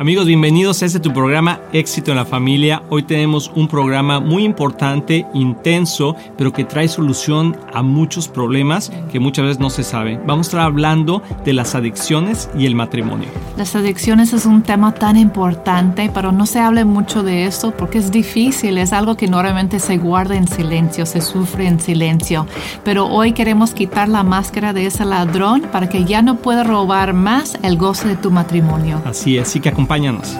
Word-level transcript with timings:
Amigos, 0.00 0.26
bienvenidos 0.26 0.80
a 0.80 0.86
este 0.86 1.00
tu 1.00 1.12
programa 1.12 1.58
Éxito 1.72 2.12
en 2.12 2.18
la 2.18 2.24
Familia. 2.24 2.84
Hoy 2.88 3.02
tenemos 3.02 3.50
un 3.56 3.66
programa 3.66 4.20
muy 4.20 4.44
importante, 4.44 5.26
intenso, 5.34 6.14
pero 6.36 6.52
que 6.52 6.62
trae 6.62 6.86
solución 6.86 7.56
a 7.74 7.82
muchos 7.82 8.28
problemas 8.28 8.92
que 9.10 9.18
muchas 9.18 9.46
veces 9.46 9.58
no 9.58 9.70
se 9.70 9.82
saben. 9.82 10.20
Vamos 10.24 10.46
a 10.46 10.50
estar 10.50 10.60
hablando 10.60 11.20
de 11.44 11.52
las 11.52 11.74
adicciones 11.74 12.48
y 12.56 12.66
el 12.66 12.76
matrimonio. 12.76 13.26
Las 13.56 13.74
adicciones 13.74 14.32
es 14.32 14.46
un 14.46 14.62
tema 14.62 14.94
tan 14.94 15.16
importante, 15.16 16.12
pero 16.14 16.30
no 16.30 16.46
se 16.46 16.60
habla 16.60 16.84
mucho 16.84 17.24
de 17.24 17.46
esto 17.46 17.72
porque 17.72 17.98
es 17.98 18.12
difícil, 18.12 18.78
es 18.78 18.92
algo 18.92 19.16
que 19.16 19.26
normalmente 19.26 19.80
se 19.80 19.96
guarda 19.96 20.36
en 20.36 20.46
silencio, 20.46 21.06
se 21.06 21.20
sufre 21.20 21.66
en 21.66 21.80
silencio. 21.80 22.46
Pero 22.84 23.06
hoy 23.06 23.32
queremos 23.32 23.72
quitar 23.72 24.08
la 24.08 24.22
máscara 24.22 24.72
de 24.72 24.86
ese 24.86 25.04
ladrón 25.04 25.62
para 25.72 25.88
que 25.88 26.04
ya 26.04 26.22
no 26.22 26.36
pueda 26.36 26.62
robar 26.62 27.14
más 27.14 27.58
el 27.64 27.76
goce 27.76 28.06
de 28.06 28.14
tu 28.14 28.30
matrimonio. 28.30 29.02
Así 29.04 29.38
es, 29.38 29.48
así 29.48 29.58
que 29.58 29.70
acompáñanos. 29.88 30.36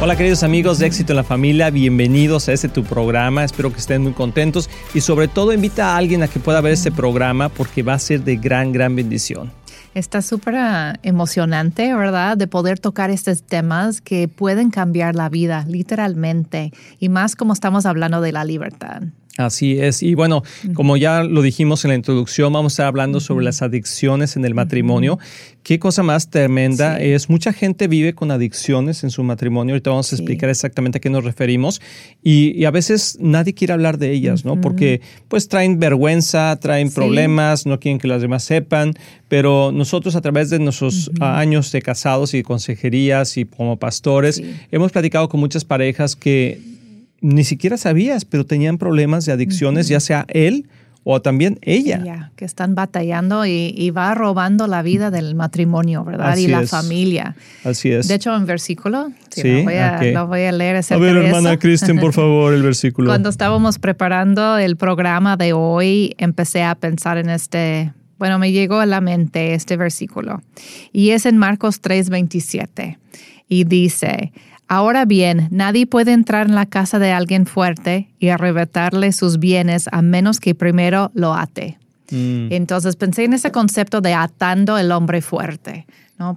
Hola 0.00 0.16
queridos 0.16 0.42
amigos 0.42 0.78
de 0.78 0.86
Éxito 0.86 1.12
en 1.12 1.18
la 1.18 1.22
Familia, 1.22 1.70
bienvenidos 1.70 2.48
a 2.48 2.52
este 2.52 2.68
tu 2.68 2.82
programa, 2.82 3.44
espero 3.44 3.70
que 3.72 3.78
estén 3.78 4.02
muy 4.02 4.12
contentos 4.14 4.68
y 4.94 5.00
sobre 5.00 5.28
todo 5.28 5.52
invita 5.52 5.92
a 5.92 5.96
alguien 5.96 6.24
a 6.24 6.28
que 6.28 6.40
pueda 6.40 6.60
ver 6.60 6.72
este 6.72 6.90
programa 6.90 7.50
porque 7.50 7.84
va 7.84 7.94
a 7.94 7.98
ser 8.00 8.24
de 8.24 8.36
gran, 8.36 8.72
gran 8.72 8.96
bendición. 8.96 9.52
Está 9.94 10.22
súper 10.22 10.56
ah, 10.56 10.94
emocionante, 11.02 11.94
¿verdad? 11.94 12.36
De 12.36 12.48
poder 12.48 12.80
tocar 12.80 13.10
estos 13.10 13.42
temas 13.42 14.00
que 14.00 14.26
pueden 14.26 14.70
cambiar 14.70 15.14
la 15.14 15.28
vida, 15.28 15.66
literalmente, 15.68 16.72
y 16.98 17.10
más 17.10 17.36
como 17.36 17.52
estamos 17.52 17.84
hablando 17.84 18.22
de 18.22 18.32
la 18.32 18.44
libertad. 18.44 19.02
Así 19.38 19.78
es. 19.80 20.02
Y 20.02 20.14
bueno, 20.14 20.42
como 20.74 20.98
ya 20.98 21.22
lo 21.22 21.40
dijimos 21.40 21.84
en 21.84 21.90
la 21.90 21.94
introducción, 21.94 22.52
vamos 22.52 22.72
a 22.72 22.74
estar 22.74 22.86
hablando 22.86 23.18
sobre 23.18 23.46
las 23.46 23.62
adicciones 23.62 24.36
en 24.36 24.44
el 24.44 24.54
matrimonio. 24.54 25.18
Qué 25.62 25.78
cosa 25.78 26.02
más 26.02 26.28
tremenda 26.28 27.00
es. 27.00 27.30
Mucha 27.30 27.54
gente 27.54 27.88
vive 27.88 28.14
con 28.14 28.30
adicciones 28.30 29.04
en 29.04 29.10
su 29.10 29.22
matrimonio. 29.22 29.74
Ahorita 29.74 29.88
vamos 29.88 30.12
a 30.12 30.16
explicar 30.16 30.50
exactamente 30.50 30.98
a 30.98 31.00
qué 31.00 31.08
nos 31.08 31.24
referimos. 31.24 31.80
Y, 32.22 32.64
a 32.66 32.70
veces 32.70 33.16
nadie 33.20 33.54
quiere 33.54 33.72
hablar 33.72 33.96
de 33.96 34.12
ellas, 34.12 34.44
¿no? 34.44 34.60
Porque 34.60 35.00
pues 35.28 35.48
traen 35.48 35.78
vergüenza, 35.78 36.54
traen 36.56 36.90
problemas, 36.90 37.64
no 37.64 37.80
quieren 37.80 37.98
que 37.98 38.08
las 38.08 38.20
demás 38.20 38.44
sepan. 38.44 38.92
Pero 39.28 39.72
nosotros 39.72 40.14
a 40.14 40.20
través 40.20 40.50
de 40.50 40.58
nuestros 40.58 41.10
años 41.20 41.72
de 41.72 41.80
casados 41.80 42.34
y 42.34 42.42
consejerías 42.42 43.38
y 43.38 43.46
como 43.46 43.78
pastores, 43.78 44.42
hemos 44.70 44.92
platicado 44.92 45.30
con 45.30 45.40
muchas 45.40 45.64
parejas 45.64 46.16
que 46.16 46.71
ni 47.22 47.44
siquiera 47.44 47.76
sabías, 47.76 48.24
pero 48.24 48.44
tenían 48.44 48.76
problemas 48.76 49.24
de 49.24 49.32
adicciones, 49.32 49.88
ya 49.88 50.00
sea 50.00 50.26
él 50.28 50.68
o 51.04 51.20
también 51.20 51.58
ella. 51.62 52.30
que 52.36 52.44
están 52.44 52.74
batallando 52.74 53.44
y, 53.46 53.90
va 53.90 54.14
robando 54.14 54.66
la 54.66 54.82
vida 54.82 55.10
del 55.10 55.34
matrimonio, 55.34 56.04
¿verdad? 56.04 56.36
y 56.36 56.46
la 56.46 56.66
familia. 56.66 57.34
Así 57.64 57.90
es. 57.90 58.08
De 58.08 58.14
hecho, 58.14 58.34
en 58.36 58.46
versículo, 58.46 59.10
sí, 59.30 59.42
lo, 59.42 59.64
voy 59.64 59.74
a, 59.74 60.24
voy 60.24 60.42
a, 60.42 60.52
leer. 60.52 60.82
A 60.88 60.96
ver, 60.98 61.16
hermana 61.16 61.56
Kristen, 61.58 61.98
por 61.98 62.12
favor, 62.12 62.54
el 62.54 62.62
versículo. 62.62 63.08
Cuando 63.08 63.28
estábamos 63.28 63.78
preparando 63.78 64.58
el 64.58 64.76
programa 64.76 65.36
de 65.36 65.52
hoy, 65.52 66.14
empecé 66.18 66.62
a 66.62 66.74
pensar 66.74 67.18
en 67.18 67.30
este, 67.30 67.92
bueno, 68.18 68.38
me 68.38 68.52
llegó 68.52 68.78
a 68.78 68.86
la 68.86 69.00
mente 69.00 69.54
este 69.54 69.76
versículo. 69.76 70.42
Y 70.92 71.10
es 71.10 71.26
en 71.26 71.36
Marcos 71.36 71.82
3:27. 71.82 72.98
Y 73.48 73.64
dice, 73.64 74.32
Ahora 74.74 75.04
bien, 75.04 75.48
nadie 75.50 75.86
puede 75.86 76.14
entrar 76.14 76.46
en 76.46 76.54
la 76.54 76.64
casa 76.64 76.98
de 76.98 77.12
alguien 77.12 77.44
fuerte 77.44 78.08
y 78.18 78.30
arrebatarle 78.30 79.12
sus 79.12 79.38
bienes 79.38 79.86
a 79.92 80.00
menos 80.00 80.40
que 80.40 80.54
primero 80.54 81.10
lo 81.12 81.34
ate. 81.34 81.76
Mm. 82.10 82.46
Entonces 82.50 82.96
pensé 82.96 83.24
en 83.24 83.34
ese 83.34 83.52
concepto 83.52 84.00
de 84.00 84.14
atando 84.14 84.78
el 84.78 84.90
hombre 84.90 85.20
fuerte. 85.20 85.84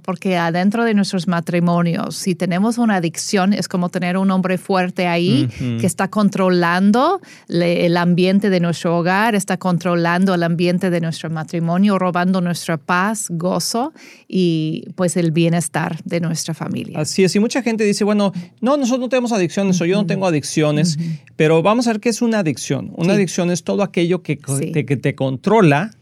Porque 0.02 0.36
adentro 0.36 0.84
de 0.84 0.94
nuestros 0.94 1.28
matrimonios, 1.28 2.16
si 2.16 2.34
tenemos 2.34 2.76
una 2.78 2.96
adicción, 2.96 3.52
es 3.52 3.68
como 3.68 3.88
tener 3.88 4.16
un 4.16 4.30
hombre 4.30 4.58
fuerte 4.58 5.06
ahí 5.06 5.48
que 5.80 5.86
está 5.86 6.08
controlando 6.08 7.20
el 7.48 7.96
ambiente 7.96 8.50
de 8.50 8.58
nuestro 8.60 8.98
hogar, 8.98 9.34
está 9.34 9.58
controlando 9.58 10.34
el 10.34 10.42
ambiente 10.42 10.90
de 10.90 11.00
nuestro 11.00 11.30
matrimonio, 11.30 11.98
robando 11.98 12.40
nuestra 12.40 12.78
paz, 12.78 13.26
gozo 13.30 13.92
y 14.26 14.86
pues 14.96 15.16
el 15.16 15.30
bienestar 15.30 15.98
de 16.04 16.20
nuestra 16.20 16.52
familia. 16.52 16.98
Así 16.98 17.22
es, 17.22 17.36
y 17.36 17.38
mucha 17.38 17.62
gente 17.62 17.84
dice, 17.84 18.02
bueno, 18.02 18.32
no, 18.60 18.76
nosotros 18.76 19.00
no 19.00 19.08
tenemos 19.08 19.32
adicciones 19.32 19.80
o 19.80 19.84
yo 19.84 19.96
no 19.96 20.06
tengo 20.06 20.26
adicciones, 20.26 20.98
pero 21.36 21.62
vamos 21.62 21.86
a 21.86 21.92
ver 21.92 22.00
qué 22.00 22.08
es 22.08 22.22
una 22.22 22.40
adicción. 22.40 22.92
Una 22.96 23.12
adicción 23.12 23.50
es 23.50 23.62
todo 23.62 23.82
aquello 23.82 24.22
que, 24.22 24.38
que 24.38 24.96
te 24.96 25.14
controla 25.14 25.92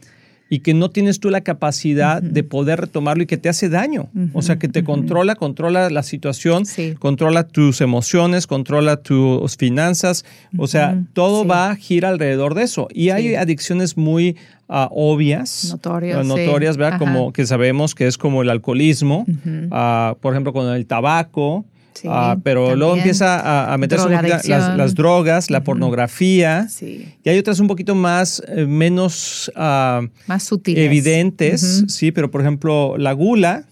y 0.55 0.61
que 0.61 0.73
no 0.73 0.89
tienes 0.89 1.19
tú 1.19 1.31
la 1.31 1.41
capacidad 1.41 2.23
de 2.23 2.45
poder 2.45 2.83
retomarlo 2.83 3.25
y 3.25 3.27
que 3.27 3.37
te 3.37 3.49
hace 3.49 3.69
daño. 3.69 4.09
O 4.35 4.41
sea, 4.41 4.57
que 4.57 4.69
te 4.69 4.85
controla, 4.85 5.35
controla 5.35 5.91
la 5.91 6.05
situación, 6.05 6.63
controla 7.01 7.43
tus 7.43 7.81
emociones, 7.81 8.47
controla 8.47 8.99
tus 8.99 9.57
finanzas. 9.57 10.25
O 10.57 10.69
sea, 10.69 11.03
todo 11.13 11.45
va 11.45 11.73
a 11.73 11.75
girar 11.75 12.13
alrededor 12.13 12.55
de 12.55 12.63
eso. 12.63 12.87
Y 12.95 13.11
hay 13.11 13.35
adicciones 13.35 13.97
muy 13.97 14.37
ah, 14.69 14.89
obvias, 14.93 15.71
notorias, 15.73 16.25
notorias 16.25 16.77
¿verdad? 16.77 17.01
Como 17.01 17.33
que 17.33 17.47
sabemos 17.47 17.97
que 17.97 18.07
es 18.07 18.17
como 18.17 18.43
el 18.43 18.49
alcoholismo, 18.49 19.27
ah, 19.73 20.15
por 20.21 20.35
ejemplo, 20.35 20.53
con 20.53 20.73
el 20.73 20.87
tabaco, 20.87 21.65
Ah, 22.07 22.37
pero 22.43 22.75
luego 22.77 22.97
empieza 22.97 23.73
a, 23.73 23.79
meterse 23.79 24.09
las, 24.09 24.95
drogas, 24.95 25.51
la 25.51 25.63
pornografía. 25.63 26.67
Y 26.81 27.29
hay 27.29 27.39
otras 27.39 27.61
un 27.61 27.69
poquito 27.69 27.95
más, 27.95 28.43
eh, 28.49 28.67
menos 28.67 29.51
ah, 29.57 30.03
más 30.27 30.51
evidentes, 30.67 31.85
sí, 31.89 32.13
pero 32.13 32.31
por 32.31 32.41
ejemplo, 32.41 32.97
la 32.99 33.13
gula 33.13 33.65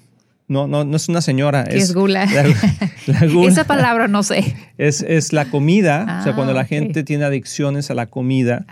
no, 0.49 0.67
no, 0.67 0.85
no 0.85 0.97
es 0.97 1.09
una 1.09 1.23
señora. 1.23 1.63
es, 1.63 1.95
gula? 1.95 2.29
Esa 3.07 3.65
palabra 3.65 4.09
no 4.09 4.23
sé. 4.23 4.55
Es, 4.83 5.33
la 5.33 5.45
comida, 5.45 6.19
o 6.21 6.25
sea, 6.25 6.35
cuando 6.35 6.53
la 6.53 6.63
ah, 6.63 6.65
gente 6.65 7.05
tiene 7.05 7.25
adicciones 7.25 7.91
a 7.93 7.95
la 7.95 8.07
comida. 8.07 8.67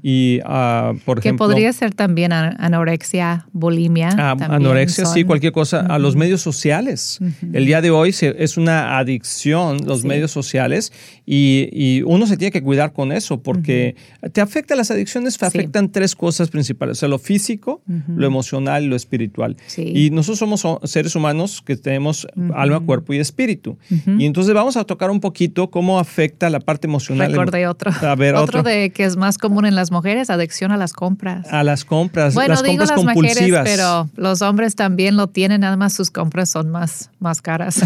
Y, 0.00 0.38
uh, 0.44 0.96
por 1.04 1.20
que 1.20 1.34
podría 1.34 1.72
ser 1.72 1.92
también 1.92 2.32
anorexia, 2.32 3.48
bulimia. 3.52 4.10
Ah, 4.16 4.36
anorexia, 4.48 5.06
sí, 5.06 5.24
cualquier 5.24 5.52
cosa. 5.52 5.80
A 5.80 5.98
los 5.98 6.14
medios 6.14 6.40
sociales. 6.40 7.18
El 7.52 7.66
día 7.66 7.80
de 7.80 7.90
hoy 7.90 8.14
es 8.20 8.56
una 8.56 8.98
adicción, 8.98 9.78
los 9.86 10.04
medios 10.04 10.30
sociales, 10.30 10.92
y, 11.26 12.02
uno 12.06 12.26
se 12.26 12.36
tiene 12.36 12.52
que 12.52 12.62
cuidar 12.62 12.92
con 12.92 13.10
eso, 13.10 13.42
porque 13.42 13.96
te 14.32 14.40
afecta, 14.40 14.76
las 14.76 14.92
adicciones 14.92 15.42
afectan 15.42 15.90
tres 15.90 16.14
cosas 16.14 16.48
principales, 16.50 16.98
o 16.98 17.00
sea, 17.00 17.08
lo 17.08 17.18
físico, 17.18 17.82
lo 18.08 18.26
emocional 18.26 18.84
y 18.84 18.86
lo 18.86 18.96
espiritual. 18.96 19.56
Y 19.76 20.10
nosotros 20.10 20.38
somos 20.38 20.64
seres 20.88 21.16
humanos 21.16 21.62
que 21.64 21.76
tenemos 21.76 22.26
alma, 22.54 22.80
cuerpo 22.80 23.12
y 23.14 23.18
espíritu. 23.18 23.75
Y 24.18 24.26
entonces 24.26 24.54
vamos 24.54 24.76
a 24.76 24.84
tocar 24.84 25.10
un 25.10 25.20
poquito 25.20 25.70
cómo 25.70 25.98
afecta 25.98 26.50
la 26.50 26.60
parte 26.60 26.86
emocional. 26.86 27.30
Recordé 27.30 27.66
otro. 27.66 27.90
A 28.02 28.14
ver, 28.14 28.34
otro. 28.34 28.62
de 28.62 28.90
que 28.90 29.04
es 29.04 29.16
más 29.16 29.38
común 29.38 29.66
en 29.66 29.74
las 29.74 29.90
mujeres, 29.90 30.30
adicción 30.30 30.72
a 30.72 30.76
las 30.76 30.92
compras. 30.92 31.46
A 31.52 31.62
las 31.62 31.84
compras, 31.84 32.34
bueno, 32.34 32.54
las 32.54 32.62
digo 32.62 32.78
compras 32.78 32.90
las 32.90 33.04
compulsivas. 33.04 33.60
Mujeres, 33.60 33.76
pero 33.76 34.08
los 34.16 34.42
hombres 34.42 34.74
también 34.74 35.16
lo 35.16 35.28
tienen, 35.28 35.60
nada 35.60 35.76
más 35.76 35.92
sus 35.92 36.10
compras 36.10 36.50
son 36.50 36.70
más, 36.70 37.10
más 37.20 37.42
caras. 37.42 37.80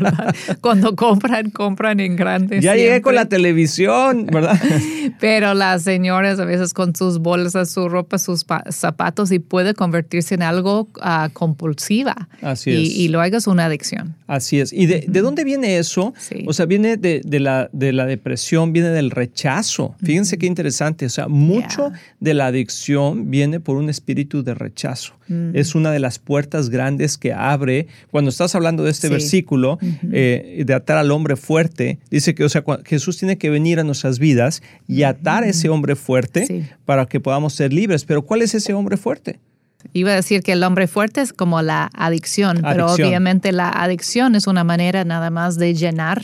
Cuando 0.60 0.94
compran, 0.96 1.50
compran 1.50 2.00
en 2.00 2.16
grandes. 2.16 2.62
Ya 2.62 2.74
llegué 2.74 3.02
con 3.02 3.14
la 3.14 3.26
televisión, 3.26 4.26
¿verdad? 4.26 4.60
pero 5.20 5.54
las 5.54 5.82
señoras 5.82 6.38
a 6.38 6.44
veces 6.44 6.74
con 6.74 6.94
sus 6.94 7.18
bolsas, 7.18 7.70
su 7.70 7.88
ropa, 7.88 8.18
sus 8.18 8.44
zapatos 8.70 9.32
y 9.32 9.38
puede 9.38 9.74
convertirse 9.74 10.34
en 10.34 10.42
algo 10.42 10.88
uh, 10.96 11.30
compulsiva. 11.32 12.28
Así 12.42 12.70
y, 12.70 12.74
es. 12.74 12.96
Y 12.96 13.08
luego 13.08 13.36
es 13.36 13.46
una 13.46 13.66
adicción. 13.66 14.14
Así 14.26 14.60
es. 14.60 14.72
¿Y 14.72 14.86
de, 14.86 15.19
dónde 15.22 15.44
viene 15.44 15.78
eso? 15.78 16.14
O 16.46 16.52
sea, 16.52 16.66
viene 16.66 16.96
de, 16.96 17.22
la, 17.40 17.68
de 17.72 17.92
la 17.92 18.06
depresión, 18.06 18.72
viene 18.72 18.90
del 18.90 19.10
rechazo. 19.10 19.94
Fíjense 20.02 20.38
qué 20.38 20.46
interesante. 20.46 21.06
O 21.06 21.10
sea, 21.10 21.28
mucho 21.28 21.90
de 22.20 22.34
la 22.34 22.46
adicción 22.46 23.30
viene 23.30 23.60
por 23.60 23.76
un 23.76 23.88
espíritu 23.88 24.42
de 24.42 24.54
rechazo. 24.54 25.14
Mm. 25.28 25.50
Es 25.54 25.74
una 25.74 25.92
de 25.92 26.00
las 26.00 26.18
puertas 26.18 26.70
grandes 26.70 27.18
que 27.18 27.32
abre. 27.32 27.86
Cuando 28.10 28.30
estás 28.30 28.54
hablando 28.54 28.84
de 28.84 28.90
este 28.90 29.08
versículo, 29.08 29.78
eh, 30.12 30.62
de 30.66 30.74
atar 30.74 30.98
al 30.98 31.10
hombre 31.10 31.36
fuerte, 31.36 31.98
dice 32.10 32.34
que, 32.34 32.44
o 32.44 32.48
sea, 32.48 32.64
Jesús 32.84 33.18
tiene 33.18 33.38
que 33.38 33.50
venir 33.50 33.80
a 33.80 33.84
nuestras 33.84 34.18
vidas 34.18 34.62
y 34.86 35.02
atar 35.04 35.44
a 35.44 35.48
ese 35.48 35.68
hombre 35.68 35.96
fuerte 35.96 36.66
para 36.84 37.06
que 37.06 37.20
podamos 37.20 37.54
ser 37.54 37.72
libres. 37.72 38.04
Pero 38.04 38.22
¿cuál 38.22 38.42
es 38.42 38.54
ese 38.54 38.74
hombre 38.74 38.96
fuerte? 38.96 39.38
Iba 39.92 40.12
a 40.12 40.14
decir 40.14 40.42
que 40.42 40.52
el 40.52 40.62
hombre 40.62 40.86
fuerte 40.86 41.20
es 41.20 41.32
como 41.32 41.62
la 41.62 41.90
adicción, 41.94 42.60
pero 42.62 42.92
obviamente 42.92 43.52
la 43.52 43.70
adicción 43.70 44.34
es 44.34 44.46
una 44.46 44.64
manera 44.64 45.04
nada 45.04 45.30
más 45.30 45.56
de 45.56 45.74
llenar 45.74 46.22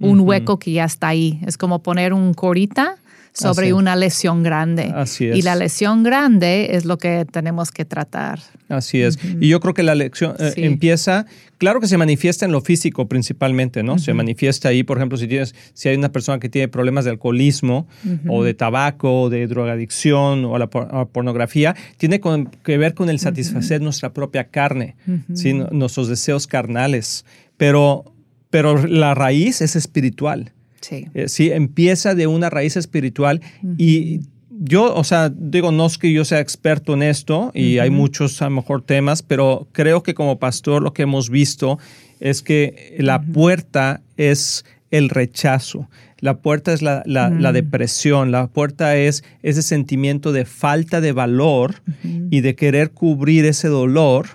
un 0.00 0.20
hueco 0.20 0.58
que 0.58 0.72
ya 0.72 0.84
está 0.84 1.08
ahí. 1.08 1.40
Es 1.46 1.58
como 1.58 1.82
poner 1.82 2.12
un 2.12 2.34
corita 2.34 2.96
sobre 3.32 3.72
una 3.72 3.96
lesión 3.96 4.42
grande. 4.42 4.92
Así 4.94 5.26
es. 5.26 5.36
Y 5.36 5.42
la 5.42 5.54
lesión 5.56 6.02
grande 6.02 6.76
es 6.76 6.84
lo 6.84 6.98
que 6.98 7.26
tenemos 7.30 7.70
que 7.70 7.84
tratar. 7.84 8.40
Así 8.68 9.00
es. 9.00 9.18
Y 9.40 9.48
yo 9.48 9.60
creo 9.60 9.74
que 9.74 9.82
la 9.82 9.94
lección 9.94 10.34
eh, 10.38 10.52
empieza, 10.56 11.26
claro 11.56 11.80
que 11.80 11.86
se 11.86 11.96
manifiesta 11.96 12.44
en 12.44 12.52
lo 12.52 12.60
físico 12.60 13.08
principalmente, 13.08 13.82
¿no? 13.82 13.98
Se 13.98 14.12
manifiesta 14.12 14.68
ahí, 14.68 14.82
por 14.82 14.98
ejemplo, 14.98 15.16
si 15.16 15.26
tienes, 15.26 15.54
si 15.72 15.88
hay 15.88 15.96
una 15.96 16.12
persona 16.12 16.38
que 16.38 16.48
tiene 16.48 16.68
problemas 16.68 17.04
de 17.04 17.12
alcoholismo 17.12 17.88
o 18.28 18.44
de 18.44 18.54
tabaco, 18.54 19.22
o 19.22 19.30
de 19.30 19.46
drogadicción 19.46 20.44
o 20.44 20.58
la 20.58 20.68
pornografía, 20.68 21.74
tiene 21.96 22.20
que 22.20 22.78
ver 22.78 22.94
con 22.94 23.08
el 23.08 23.18
satisfacer 23.18 23.80
nuestra 23.80 24.12
propia 24.12 24.44
carne, 24.44 24.96
nuestros 25.70 26.08
deseos 26.08 26.46
carnales. 26.46 27.24
Pero, 27.56 28.04
pero 28.50 28.86
la 28.86 29.14
raíz 29.14 29.60
es 29.60 29.76
espiritual. 29.76 30.52
Sí. 30.80 31.06
Eh, 31.14 31.28
sí, 31.28 31.50
empieza 31.50 32.14
de 32.14 32.26
una 32.26 32.50
raíz 32.50 32.76
espiritual 32.76 33.40
y 33.76 34.20
yo, 34.60 34.94
o 34.94 35.04
sea, 35.04 35.28
digo, 35.28 35.70
no 35.70 35.86
es 35.86 35.98
que 35.98 36.12
yo 36.12 36.24
sea 36.24 36.40
experto 36.40 36.94
en 36.94 37.02
esto 37.02 37.52
y 37.54 37.78
hay 37.78 37.90
muchos 37.90 38.42
a 38.42 38.46
lo 38.46 38.56
mejor 38.56 38.82
temas, 38.82 39.22
pero 39.22 39.68
creo 39.72 40.02
que 40.02 40.14
como 40.14 40.38
pastor 40.38 40.82
lo 40.82 40.92
que 40.92 41.02
hemos 41.02 41.30
visto 41.30 41.78
es 42.20 42.42
que 42.42 42.96
la 42.98 43.22
puerta 43.22 44.02
es 44.16 44.64
el 44.90 45.10
rechazo, 45.10 45.88
la 46.20 46.38
puerta 46.38 46.72
es 46.72 46.82
la, 46.82 47.02
la, 47.06 47.52
depresión, 47.52 48.32
la 48.32 48.48
puerta 48.48 48.96
es 48.96 49.22
ese 49.42 49.62
sentimiento 49.62 50.32
de 50.32 50.44
falta 50.44 51.00
de 51.00 51.12
valor 51.12 51.76
y 52.02 52.40
de 52.40 52.56
querer 52.56 52.90
cubrir 52.90 53.44
ese 53.44 53.68
dolor. 53.68 54.26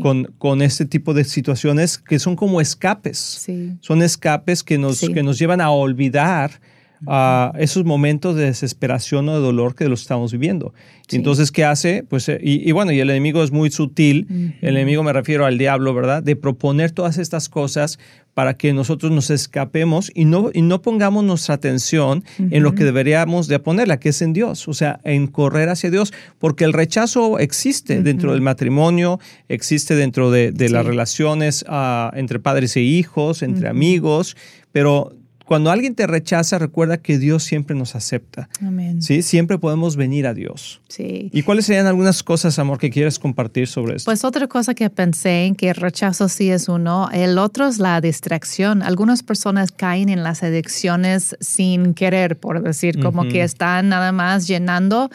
Con, 0.00 0.32
con, 0.38 0.62
este 0.62 0.84
tipo 0.84 1.14
de 1.14 1.24
situaciones 1.24 1.98
que 1.98 2.18
son 2.18 2.36
como 2.36 2.60
escapes. 2.60 3.46
Son 3.80 4.02
escapes 4.02 4.62
que 4.62 4.78
nos, 4.78 5.00
que 5.00 5.22
nos 5.22 5.38
llevan 5.38 5.60
a 5.60 5.70
olvidar 5.70 6.60
a 7.06 7.52
esos 7.58 7.84
momentos 7.84 8.36
de 8.36 8.44
desesperación 8.44 9.28
o 9.28 9.34
de 9.34 9.40
dolor 9.40 9.74
que 9.74 9.88
lo 9.88 9.94
estamos 9.94 10.32
viviendo. 10.32 10.74
Entonces, 11.10 11.52
¿qué 11.52 11.64
hace? 11.64 12.02
Pues, 12.08 12.28
eh, 12.28 12.38
y, 12.42 12.72
bueno, 12.72 12.92
y 12.92 13.00
el 13.00 13.10
enemigo 13.10 13.44
es 13.44 13.52
muy 13.52 13.70
sutil, 13.70 14.26
el 14.62 14.76
enemigo 14.76 15.02
me 15.02 15.12
refiero 15.12 15.44
al 15.44 15.58
diablo, 15.58 15.92
¿verdad? 15.92 16.22
De 16.22 16.34
proponer 16.34 16.92
todas 16.92 17.18
estas 17.18 17.48
cosas 17.48 17.98
para 18.32 18.56
que 18.56 18.72
nosotros 18.72 19.12
nos 19.12 19.30
escapemos 19.30 20.10
y 20.14 20.24
no, 20.24 20.50
y 20.52 20.62
no 20.62 20.82
pongamos 20.82 21.22
nuestra 21.24 21.54
atención 21.54 22.24
en 22.38 22.62
lo 22.62 22.74
que 22.74 22.84
deberíamos 22.84 23.46
de 23.46 23.58
ponerla, 23.58 24.00
que 24.00 24.08
es 24.08 24.22
en 24.22 24.32
Dios, 24.32 24.66
o 24.66 24.74
sea, 24.74 25.00
en 25.04 25.28
correr 25.28 25.68
hacia 25.68 25.90
Dios, 25.90 26.12
porque 26.38 26.64
el 26.64 26.72
rechazo 26.72 27.38
existe 27.38 28.02
dentro 28.02 28.32
del 28.32 28.40
matrimonio, 28.40 29.20
existe 29.48 29.94
dentro 29.94 30.30
de, 30.30 30.52
las 30.68 30.84
relaciones 30.84 31.64
ah, 31.68 32.10
entre 32.16 32.40
padres 32.40 32.76
e 32.76 32.80
hijos, 32.80 33.42
entre 33.42 33.68
amigos, 33.68 34.36
pero 34.72 35.14
cuando 35.44 35.70
alguien 35.70 35.94
te 35.94 36.06
rechaza, 36.06 36.58
recuerda 36.58 36.98
que 36.98 37.18
Dios 37.18 37.44
siempre 37.44 37.76
nos 37.76 37.94
acepta. 37.94 38.48
Amén. 38.62 39.02
Sí, 39.02 39.22
siempre 39.22 39.58
podemos 39.58 39.96
venir 39.96 40.26
a 40.26 40.32
Dios. 40.32 40.80
Sí. 40.88 41.30
¿Y 41.32 41.42
cuáles 41.42 41.66
serían 41.66 41.86
algunas 41.86 42.22
cosas, 42.22 42.58
amor, 42.58 42.78
que 42.78 42.90
quieres 42.90 43.18
compartir 43.18 43.66
sobre 43.66 43.96
esto? 43.96 44.06
Pues 44.06 44.24
otra 44.24 44.46
cosa 44.48 44.74
que 44.74 44.88
pensé 44.88 45.44
en 45.44 45.54
que 45.54 45.68
el 45.68 45.74
rechazo 45.74 46.28
sí 46.28 46.50
es 46.50 46.68
uno, 46.68 47.10
el 47.12 47.38
otro 47.38 47.68
es 47.68 47.78
la 47.78 48.00
distracción. 48.00 48.82
Algunas 48.82 49.22
personas 49.22 49.70
caen 49.70 50.08
en 50.08 50.22
las 50.22 50.42
adicciones 50.42 51.36
sin 51.40 51.92
querer, 51.92 52.38
por 52.38 52.62
decir, 52.62 52.98
como 53.00 53.24
que 53.24 53.42
están 53.42 53.90
nada 53.90 54.12
más 54.12 54.46
llenando 54.46 55.10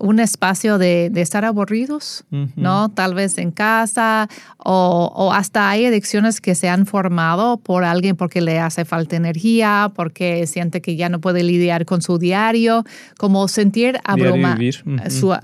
un 0.00 0.20
espacio 0.20 0.78
de, 0.78 1.10
estar 1.16 1.44
aburridos, 1.44 2.24
¿no? 2.56 2.88
Tal 2.90 3.14
vez 3.14 3.38
en 3.38 3.50
casa 3.50 4.28
o, 4.58 5.30
hasta 5.34 5.68
hay 5.70 5.86
adicciones 5.86 6.40
que 6.40 6.54
se 6.54 6.68
han 6.68 6.86
formado 6.86 7.56
por 7.58 7.84
alguien 7.84 8.16
porque 8.16 8.40
le 8.40 8.58
hace 8.58 8.84
falta 8.84 9.16
energía, 9.16 9.92
porque 9.94 10.46
siente 10.46 10.80
que 10.80 10.96
ya 10.96 11.08
no 11.08 11.20
puede 11.20 11.42
lidiar 11.42 11.84
con 11.84 12.02
su 12.02 12.18
diario, 12.18 12.84
como 13.18 13.48
sentir 13.48 13.98
abruma, 14.04 14.56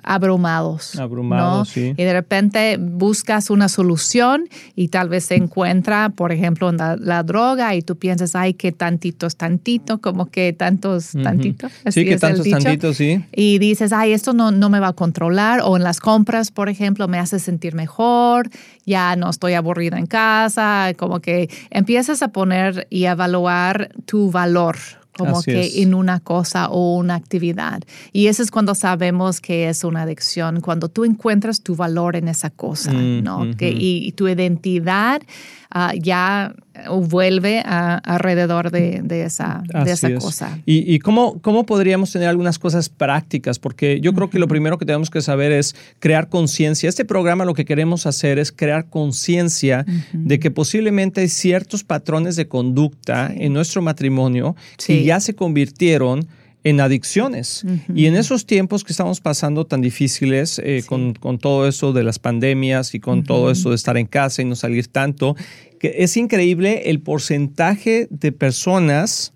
abrumados. 0.02 0.96
Abrumados, 0.96 1.68
sí. 1.70 1.94
Y 1.96 2.02
de 2.02 2.12
repente 2.12 2.78
buscas 2.78 3.50
una 3.50 3.68
solución 3.68 4.48
y 4.76 4.88
tal 4.88 5.08
vez 5.08 5.24
se 5.24 5.34
encuentra, 5.34 6.10
por 6.10 6.32
ejemplo, 6.32 6.70
en 6.70 6.76
la, 6.76 7.22
droga 7.22 7.74
y 7.74 7.82
tú 7.82 7.96
piensas, 7.96 8.34
ay, 8.34 8.54
qué 8.54 8.72
tantito 8.72 9.26
es 9.26 9.36
tantito, 9.36 10.00
como 10.00 10.26
que 10.26 10.52
tantos, 10.52 11.10
tantito. 11.22 11.68
sí, 11.90 12.04
que 12.04 12.16
tantos 12.16 12.48
tantitos, 12.48 12.96
sí. 12.96 13.22
Y 13.32 13.58
dice, 13.58 13.79
dices, 13.84 13.92
ay, 13.92 14.12
esto 14.12 14.32
no, 14.32 14.50
no 14.50 14.68
me 14.68 14.80
va 14.80 14.88
a 14.88 14.92
controlar, 14.92 15.60
o 15.64 15.76
en 15.76 15.82
las 15.82 16.00
compras, 16.00 16.50
por 16.50 16.68
ejemplo, 16.68 17.08
me 17.08 17.18
hace 17.18 17.38
sentir 17.38 17.74
mejor, 17.74 18.50
ya 18.84 19.16
no 19.16 19.30
estoy 19.30 19.54
aburrida 19.54 19.98
en 19.98 20.06
casa, 20.06 20.92
como 20.96 21.20
que 21.20 21.48
empiezas 21.70 22.22
a 22.22 22.28
poner 22.28 22.86
y 22.90 23.04
evaluar 23.04 23.90
tu 24.06 24.30
valor 24.30 24.76
como 25.16 25.42
que 25.42 25.82
en 25.82 25.94
una 25.94 26.20
cosa 26.20 26.68
o 26.68 26.96
una 26.96 27.14
actividad. 27.14 27.82
Y 28.12 28.28
eso 28.28 28.42
es 28.42 28.50
cuando 28.50 28.74
sabemos 28.74 29.40
que 29.40 29.68
es 29.68 29.84
una 29.84 30.02
adicción, 30.02 30.60
cuando 30.60 30.88
tú 30.88 31.04
encuentras 31.04 31.62
tu 31.62 31.76
valor 31.76 32.16
en 32.16 32.28
esa 32.28 32.50
cosa, 32.50 32.92
mm, 32.92 33.22
¿no? 33.22 33.56
que, 33.56 33.70
y, 33.70 34.12
tu 34.12 34.28
identidad 34.28 35.22
Ah, 35.72 35.92
ya 35.96 36.52
vuelve 36.88 37.62
alrededor 37.64 38.72
de, 38.72 39.22
esa, 39.24 39.62
de 39.84 39.92
esa 39.92 40.12
cosa. 40.14 40.58
¿Y, 40.66 40.98
cómo, 40.98 41.40
cómo, 41.40 41.64
podríamos 41.64 42.10
tener 42.10 42.28
algunas 42.28 42.58
cosas 42.58 42.88
prácticas? 42.88 43.58
Porque 43.58 44.00
yo 44.00 44.12
creo 44.12 44.30
que 44.30 44.38
lo 44.38 44.48
primero 44.48 44.78
que 44.78 44.84
tenemos 44.84 45.10
que 45.10 45.20
saber 45.20 45.52
es 45.52 45.76
crear 46.00 46.28
conciencia. 46.28 46.88
Este 46.88 47.04
programa 47.04 47.44
lo 47.44 47.54
que 47.54 47.64
queremos 47.64 48.06
hacer 48.06 48.38
es 48.38 48.50
crear 48.50 48.88
conciencia 48.88 49.86
de 50.12 50.40
que 50.40 50.50
posiblemente 50.50 51.20
hay 51.20 51.28
ciertos 51.28 51.84
patrones 51.84 52.34
de 52.34 52.48
conducta 52.48 53.32
en 53.32 53.52
nuestro 53.52 53.80
matrimonio 53.80 54.56
que 54.84 55.04
ya 55.04 55.20
se 55.20 55.34
convirtieron 55.34 56.26
en 56.64 56.80
adicciones. 56.80 57.64
Y 57.94 58.06
en 58.06 58.16
esos 58.16 58.46
tiempos 58.46 58.84
que 58.84 58.92
estamos 58.92 59.20
pasando 59.20 59.66
tan 59.66 59.80
difíciles 59.80 60.60
eh, 60.62 60.82
con, 60.86 61.14
todo 61.38 61.66
eso 61.66 61.92
de 61.92 62.04
las 62.04 62.18
pandemias 62.18 62.94
y 62.94 63.00
con 63.00 63.24
todo 63.24 63.50
eso 63.50 63.70
de 63.70 63.76
estar 63.76 63.96
en 63.96 64.06
casa 64.06 64.42
y 64.42 64.44
no 64.44 64.56
salir 64.56 64.88
tanto, 64.88 65.36
que 65.78 65.96
es 65.98 66.16
increíble 66.16 66.90
el 66.90 67.00
porcentaje 67.00 68.06
de 68.10 68.32
personas 68.32 69.32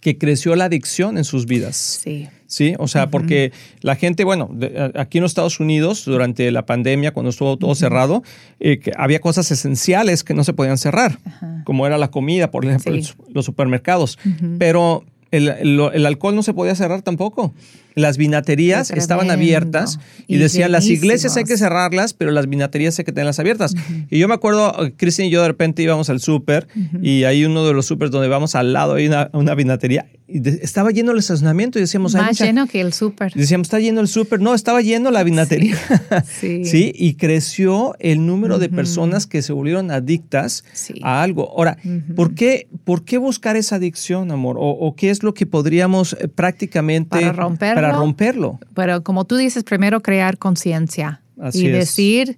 que 0.00 0.18
creció 0.18 0.56
la 0.56 0.66
adicción 0.66 1.18
en 1.18 1.24
sus 1.24 1.46
vidas. 1.46 2.00
Sí. 2.02 2.28
Sí, 2.46 2.74
o 2.78 2.86
sea, 2.86 3.10
porque 3.10 3.52
la 3.80 3.96
gente, 3.96 4.22
bueno, 4.22 4.48
aquí 4.94 5.18
en 5.18 5.22
los 5.22 5.32
Estados 5.32 5.58
Unidos, 5.58 6.04
durante 6.04 6.52
la 6.52 6.66
pandemia, 6.66 7.12
cuando 7.12 7.30
estuvo 7.30 7.56
todo 7.56 7.74
cerrado, 7.74 8.22
eh, 8.60 8.78
había 8.96 9.18
cosas 9.18 9.50
esenciales 9.50 10.22
que 10.22 10.34
no 10.34 10.44
se 10.44 10.52
podían 10.52 10.78
cerrar, 10.78 11.18
como 11.64 11.84
era 11.84 11.98
la 11.98 12.12
comida, 12.12 12.52
por 12.52 12.64
ejemplo, 12.64 12.94
los 13.32 13.44
supermercados. 13.44 14.18
Pero 14.58 15.04
el, 15.36 16.06
alcohol 16.06 16.34
no 16.34 16.42
se 16.42 16.54
podía 16.54 16.74
cerrar 16.74 17.02
tampoco. 17.02 17.54
Las 17.94 18.16
vinaterías 18.16 18.90
estaban 18.90 19.30
abiertas 19.30 20.00
y, 20.26 20.36
decían, 20.36 20.72
las 20.72 20.86
iglesias 20.86 21.36
hay 21.36 21.44
que 21.44 21.56
cerrarlas, 21.56 22.14
pero 22.14 22.30
las 22.30 22.48
vinaterías 22.48 22.98
hay 22.98 23.04
que 23.04 23.12
tenerlas 23.12 23.38
abiertas. 23.38 23.74
Y 24.10 24.18
yo 24.18 24.28
me 24.28 24.34
acuerdo, 24.34 24.74
Cristian 24.96 25.28
y 25.28 25.30
yo 25.30 25.42
de 25.42 25.48
repente 25.48 25.82
íbamos 25.82 26.10
al 26.10 26.20
súper 26.20 26.66
y 27.00 27.24
hay 27.24 27.44
uno 27.44 27.66
de 27.66 27.72
los 27.72 27.86
súper 27.86 28.10
donde 28.10 28.28
vamos 28.28 28.54
al 28.54 28.72
lado, 28.72 28.94
hay 28.94 29.06
una, 29.06 29.30
una 29.32 29.54
vinatería 29.54 30.06
y 30.26 30.48
estaba 30.48 30.90
lleno 30.90 31.12
el 31.12 31.18
estacionamiento 31.18 31.78
y 31.78 31.82
decíamos... 31.82 32.14
Más 32.14 32.38
lleno 32.38 32.66
que 32.66 32.80
el 32.80 32.94
súper. 32.94 33.34
Decíamos, 33.34 33.66
está 33.66 33.78
lleno 33.78 34.00
el 34.00 34.08
súper. 34.08 34.40
No, 34.40 34.54
estaba 34.54 34.80
lleno 34.80 35.10
la 35.10 35.22
vinatería. 35.22 35.76
Sí. 36.24 36.64
sí. 36.64 36.92
Y 36.94 37.14
creció 37.14 37.94
el 37.98 38.26
número 38.26 38.58
de 38.58 38.68
personas 38.68 39.26
que 39.26 39.42
se 39.42 39.52
volvieron 39.52 39.90
adictas 39.90 40.64
a 41.02 41.22
algo. 41.22 41.50
Ahora, 41.50 41.76
¿por, 42.14 42.34
qué, 42.34 42.68
¿por 42.84 43.04
qué 43.04 43.18
buscar 43.18 43.56
esa 43.56 43.76
adicción, 43.76 44.30
amor? 44.30 44.56
¿O, 44.58 44.94
qué 44.96 45.10
es 45.10 45.22
lo 45.22 45.34
que 45.34 45.46
podríamos 45.46 46.14
eh, 46.14 46.28
prácticamente... 46.28 47.20
Para 47.20 47.32
romperlo. 47.32 47.80
Para 47.88 47.98
romperlo. 47.98 48.58
Pero 48.74 49.02
como 49.02 49.24
tú 49.24 49.36
dices, 49.36 49.64
primero 49.64 50.00
crear 50.00 50.38
conciencia. 50.38 51.20
Y 51.52 51.66
decir 51.68 52.36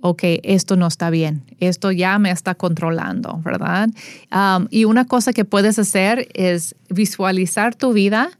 ok, 0.00 0.22
esto 0.42 0.76
no 0.76 0.86
está 0.86 1.10
bien, 1.10 1.42
esto 1.58 1.90
ya 1.90 2.18
me 2.18 2.30
está 2.30 2.54
controlando, 2.54 3.40
¿verdad? 3.44 3.88
Um, 4.32 4.68
y 4.70 4.84
una 4.84 5.06
cosa 5.06 5.32
que 5.32 5.44
puedes 5.44 5.78
hacer 5.78 6.28
es 6.34 6.74
visualizar 6.90 7.74
tu 7.74 7.92
vida 7.92 8.30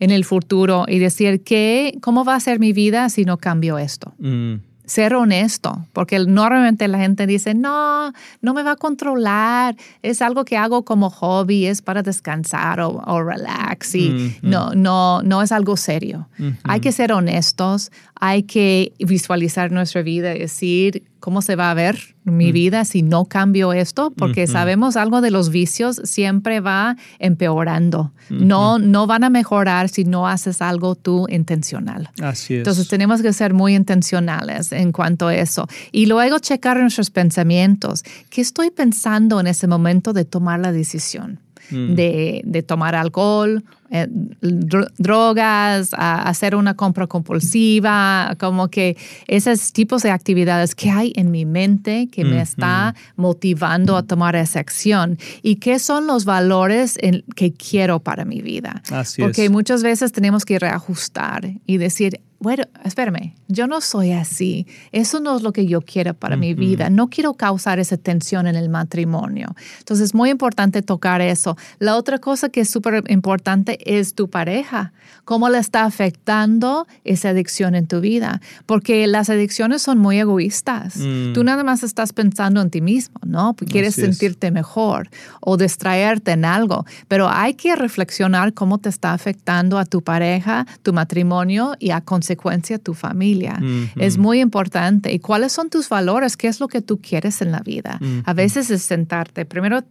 en 0.00 0.10
el 0.10 0.24
futuro 0.24 0.84
y 0.86 0.98
decir, 0.98 1.42
¿qué, 1.42 1.98
¿cómo 2.00 2.24
va 2.24 2.36
a 2.36 2.40
ser 2.40 2.60
mi 2.60 2.72
vida 2.72 3.08
si 3.08 3.24
no 3.24 3.38
cambio 3.38 3.78
esto? 3.78 4.14
Mm 4.18 4.67
ser 4.88 5.14
honesto, 5.14 5.86
porque 5.92 6.18
normalmente 6.18 6.88
la 6.88 6.98
gente 6.98 7.26
dice, 7.26 7.54
no, 7.54 8.12
no 8.40 8.54
me 8.54 8.62
va 8.62 8.72
a 8.72 8.76
controlar, 8.76 9.76
es 10.02 10.22
algo 10.22 10.46
que 10.46 10.56
hago 10.56 10.84
como 10.86 11.10
hobby, 11.10 11.66
es 11.66 11.82
para 11.82 12.02
descansar 12.02 12.80
o, 12.80 13.22
relax 13.22 13.94
y 13.94 14.38
no, 14.40 14.70
no, 14.74 15.22
no 15.22 15.42
es 15.42 15.52
algo 15.52 15.76
serio. 15.76 16.28
Hay 16.64 16.80
que 16.80 16.90
ser 16.92 17.12
honestos, 17.12 17.92
hay 18.14 18.44
que 18.44 18.94
visualizar 18.98 19.70
nuestra 19.70 20.00
vida 20.00 20.34
y 20.34 20.38
decir, 20.38 21.02
¿cómo 21.20 21.42
se 21.42 21.56
va 21.56 21.70
a 21.70 21.74
ver 21.74 22.14
mi 22.24 22.50
mm. 22.50 22.52
vida 22.52 22.84
si 22.84 23.02
no 23.02 23.24
cambio 23.24 23.72
esto? 23.72 24.12
Porque 24.16 24.46
sabemos 24.46 24.96
algo 24.96 25.20
de 25.20 25.30
los 25.30 25.50
vicios 25.50 26.00
siempre 26.04 26.60
va 26.60 26.96
empeorando. 27.18 28.12
No, 28.30 28.78
no 28.78 29.06
van 29.06 29.24
a 29.24 29.30
mejorar 29.30 29.88
si 29.88 30.04
no 30.04 30.28
haces 30.28 30.60
algo 30.60 30.94
tú 30.94 31.26
intencional. 31.28 32.10
Así 32.20 32.54
es. 32.54 32.58
Entonces 32.58 32.88
tenemos 32.88 33.22
que 33.22 33.32
ser 33.32 33.54
muy 33.54 33.74
intencionales 33.74 34.72
en 34.72 34.92
cuanto 34.92 35.28
a 35.28 35.34
eso. 35.34 35.66
Y 35.92 36.06
luego 36.06 36.38
checar 36.38 36.78
nuestros 36.78 37.10
pensamientos. 37.10 38.04
¿Qué 38.30 38.40
estoy 38.40 38.70
pensando 38.70 39.40
en 39.40 39.46
ese 39.46 39.66
momento 39.66 40.12
de 40.12 40.24
tomar 40.24 40.60
la 40.60 40.72
decisión? 40.72 41.40
Mm. 41.70 41.94
De, 41.94 42.42
de, 42.44 42.62
tomar 42.62 42.94
alcohol 42.94 43.62
eh, 43.90 44.06
drogas, 44.10 45.94
a 45.94 46.22
hacer 46.28 46.54
una 46.54 46.74
compra 46.74 47.06
compulsiva, 47.06 48.36
como 48.38 48.68
que 48.68 48.96
esos 49.26 49.72
tipos 49.72 50.02
de 50.02 50.10
actividades 50.10 50.74
que 50.74 50.90
hay 50.90 51.12
en 51.16 51.30
mi 51.30 51.44
mente 51.44 52.08
que 52.10 52.24
me 52.24 52.40
está 52.40 52.94
motivando 53.16 53.96
a 53.96 54.02
tomar 54.02 54.36
esa 54.36 54.60
acción 54.60 55.18
y 55.42 55.56
qué 55.56 55.78
son 55.78 56.06
los 56.06 56.24
valores 56.24 56.98
que 57.34 57.52
quiero 57.52 58.00
para 58.00 58.24
mi 58.24 58.42
vida. 58.42 58.82
Así 58.90 59.22
Porque 59.22 59.48
muchas 59.48 59.82
veces 59.82 60.12
tenemos 60.12 60.44
que 60.44 60.58
reajustar 60.58 61.48
y 61.66 61.78
decir, 61.78 62.20
bueno, 62.40 62.64
espérame, 62.84 63.34
yo 63.48 63.66
no 63.66 63.80
soy 63.80 64.12
así. 64.12 64.66
Eso 64.92 65.18
no 65.18 65.36
es 65.36 65.42
lo 65.42 65.52
que 65.52 65.66
yo 65.66 65.80
quiero 65.80 66.14
para 66.14 66.36
mi 66.36 66.54
vida. 66.54 66.88
No 66.88 67.08
quiero 67.08 67.34
causar 67.34 67.80
esa 67.80 67.96
tensión 67.96 68.46
en 68.46 68.54
el 68.54 68.68
matrimonio. 68.68 69.56
Entonces, 69.80 70.06
es 70.06 70.14
muy 70.14 70.30
importante 70.30 70.82
tocar 70.82 71.20
eso. 71.20 71.56
La 71.80 71.96
otra 71.96 72.18
cosa 72.18 72.48
que 72.48 72.60
es 72.60 72.70
súper 72.70 73.02
importante 73.08 73.77
es 73.84 74.14
tu 74.14 74.28
pareja. 74.28 74.92
¿Cómo 75.24 75.48
le 75.48 75.58
está 75.58 75.84
afectando 75.84 76.86
esa 77.04 77.30
adicción 77.30 77.74
en 77.74 77.86
tu 77.86 78.00
vida? 78.00 78.40
Porque 78.66 79.06
las 79.06 79.28
adicciones 79.30 79.82
son 79.82 79.98
muy 79.98 80.18
egoístas. 80.18 80.96
Mm. 80.96 81.32
Tú 81.34 81.44
nada 81.44 81.64
más 81.64 81.82
estás 81.82 82.12
pensando 82.12 82.60
en 82.62 82.70
ti 82.70 82.80
mismo, 82.80 83.20
¿no? 83.26 83.54
Quieres 83.54 83.94
sentirte 83.94 84.50
mejor 84.50 85.10
o 85.40 85.56
distraerte 85.56 86.32
en 86.32 86.44
algo. 86.44 86.86
Pero 87.08 87.28
hay 87.28 87.54
que 87.54 87.76
reflexionar 87.76 88.54
cómo 88.54 88.78
te 88.78 88.88
está 88.88 89.12
afectando 89.12 89.78
a 89.78 89.84
tu 89.84 90.02
pareja, 90.02 90.66
tu 90.82 90.92
matrimonio 90.92 91.74
y 91.78 91.90
a 91.90 92.00
consecuencia 92.00 92.78
tu 92.78 92.94
familia. 92.94 93.60
Es 93.96 94.18
muy 94.18 94.40
importante. 94.40 95.12
¿Y 95.12 95.18
cuáles 95.18 95.52
son 95.52 95.70
tus 95.70 95.88
valores? 95.88 96.36
¿Qué 96.36 96.48
es 96.48 96.60
lo 96.60 96.68
que 96.68 96.80
tú 96.80 97.00
quieres 97.00 97.42
en 97.42 97.52
la 97.52 97.60
vida? 97.60 98.00
A 98.24 98.32
veces 98.32 98.70
es 98.70 98.82
sentarte, 98.82 99.44
primero 99.44 99.84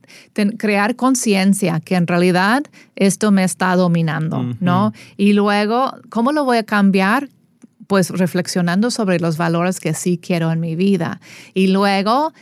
crear 0.57 0.95
conciencia 0.95 1.79
que 1.79 1.95
en 1.95 2.07
realidad 2.07 2.63
esto 2.95 3.31
me 3.31 3.43
está 3.43 3.75
dominando, 3.77 4.43
¿no? 4.59 4.91
Y 5.15 5.33
luego, 5.33 5.93
¿cómo 6.09 6.33
lo 6.33 6.43
voy 6.43 6.57
a 6.57 6.63
cambiar? 6.63 7.29
Pues 7.87 8.09
reflexionando 8.09 8.91
sobre 8.91 9.19
los 9.19 9.37
valores 9.37 9.79
que 9.79 9.93
sí 9.93 10.17
quiero 10.17 10.51
en 10.51 10.59
mi 10.59 10.75
vida. 10.75 11.21
Y 11.53 11.67
luego, 11.67 12.33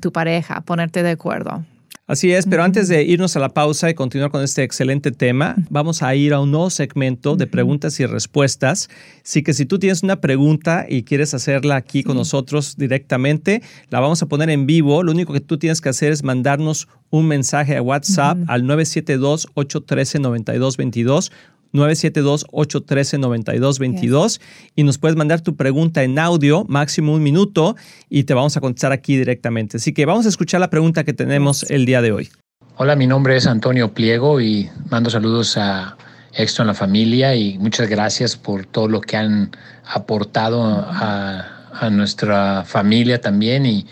tu 0.00 0.12
pareja, 0.12 0.62
ponerte 0.62 1.02
de 1.02 1.10
acuerdo. 1.10 1.64
Así 2.08 2.30
es, 2.30 2.46
pero 2.46 2.62
antes 2.62 2.86
de 2.86 3.02
irnos 3.02 3.34
a 3.34 3.40
la 3.40 3.48
pausa 3.48 3.90
y 3.90 3.94
continuar 3.94 4.30
con 4.30 4.40
este 4.40 4.62
excelente 4.62 5.10
tema, 5.10 5.56
vamos 5.70 6.04
a 6.04 6.14
ir 6.14 6.34
a 6.34 6.40
un 6.40 6.52
nuevo 6.52 6.70
segmento 6.70 7.34
de 7.34 7.48
preguntas 7.48 7.98
y 7.98 8.06
respuestas. 8.06 8.88
Así 9.24 9.42
que 9.42 9.52
si 9.52 9.66
tú 9.66 9.80
tienes 9.80 10.04
una 10.04 10.20
pregunta 10.20 10.86
y 10.88 11.02
quieres 11.02 11.34
hacerla 11.34 11.74
aquí 11.74 12.04
con 12.04 12.16
nosotros 12.16 12.76
directamente, 12.76 13.60
la 13.90 13.98
vamos 13.98 14.22
a 14.22 14.26
poner 14.26 14.50
en 14.50 14.66
vivo. 14.66 15.02
Lo 15.02 15.10
único 15.10 15.32
que 15.32 15.40
tú 15.40 15.58
tienes 15.58 15.80
que 15.80 15.88
hacer 15.88 16.12
es 16.12 16.22
mandarnos 16.22 16.86
un 17.10 17.26
mensaje 17.26 17.76
a 17.76 17.82
WhatsApp 17.82 18.38
al 18.46 18.62
972-813-9222 18.62 21.32
972-813-9222 21.72 24.40
y 24.74 24.82
nos 24.84 24.98
puedes 24.98 25.16
mandar 25.16 25.40
tu 25.40 25.56
pregunta 25.56 26.02
en 26.02 26.18
audio, 26.18 26.66
máximo 26.68 27.14
un 27.14 27.22
minuto, 27.22 27.76
y 28.08 28.24
te 28.24 28.34
vamos 28.34 28.56
a 28.56 28.60
contestar 28.60 28.90
aquí 28.92 29.16
directamente. 29.16 29.78
Así 29.78 29.92
que 29.92 30.06
vamos 30.06 30.26
a 30.26 30.28
escuchar 30.28 30.60
la 30.60 30.70
pregunta 30.70 31.04
que 31.04 31.12
tenemos 31.12 31.68
el 31.70 31.86
día 31.86 32.02
de 32.02 32.12
hoy. 32.12 32.28
Hola, 32.76 32.96
mi 32.96 33.06
nombre 33.06 33.36
es 33.36 33.46
Antonio 33.46 33.94
Pliego 33.94 34.40
y 34.40 34.68
mando 34.90 35.10
saludos 35.10 35.56
a 35.56 35.96
Exto 36.38 36.62
en 36.62 36.68
la 36.68 36.74
familia 36.74 37.34
y 37.34 37.56
muchas 37.56 37.88
gracias 37.88 38.36
por 38.36 38.66
todo 38.66 38.88
lo 38.88 39.00
que 39.00 39.16
han 39.16 39.50
aportado 39.86 40.62
a, 40.64 41.70
a 41.72 41.90
nuestra 41.90 42.64
familia 42.66 43.18
también 43.20 43.64
y 43.64 43.86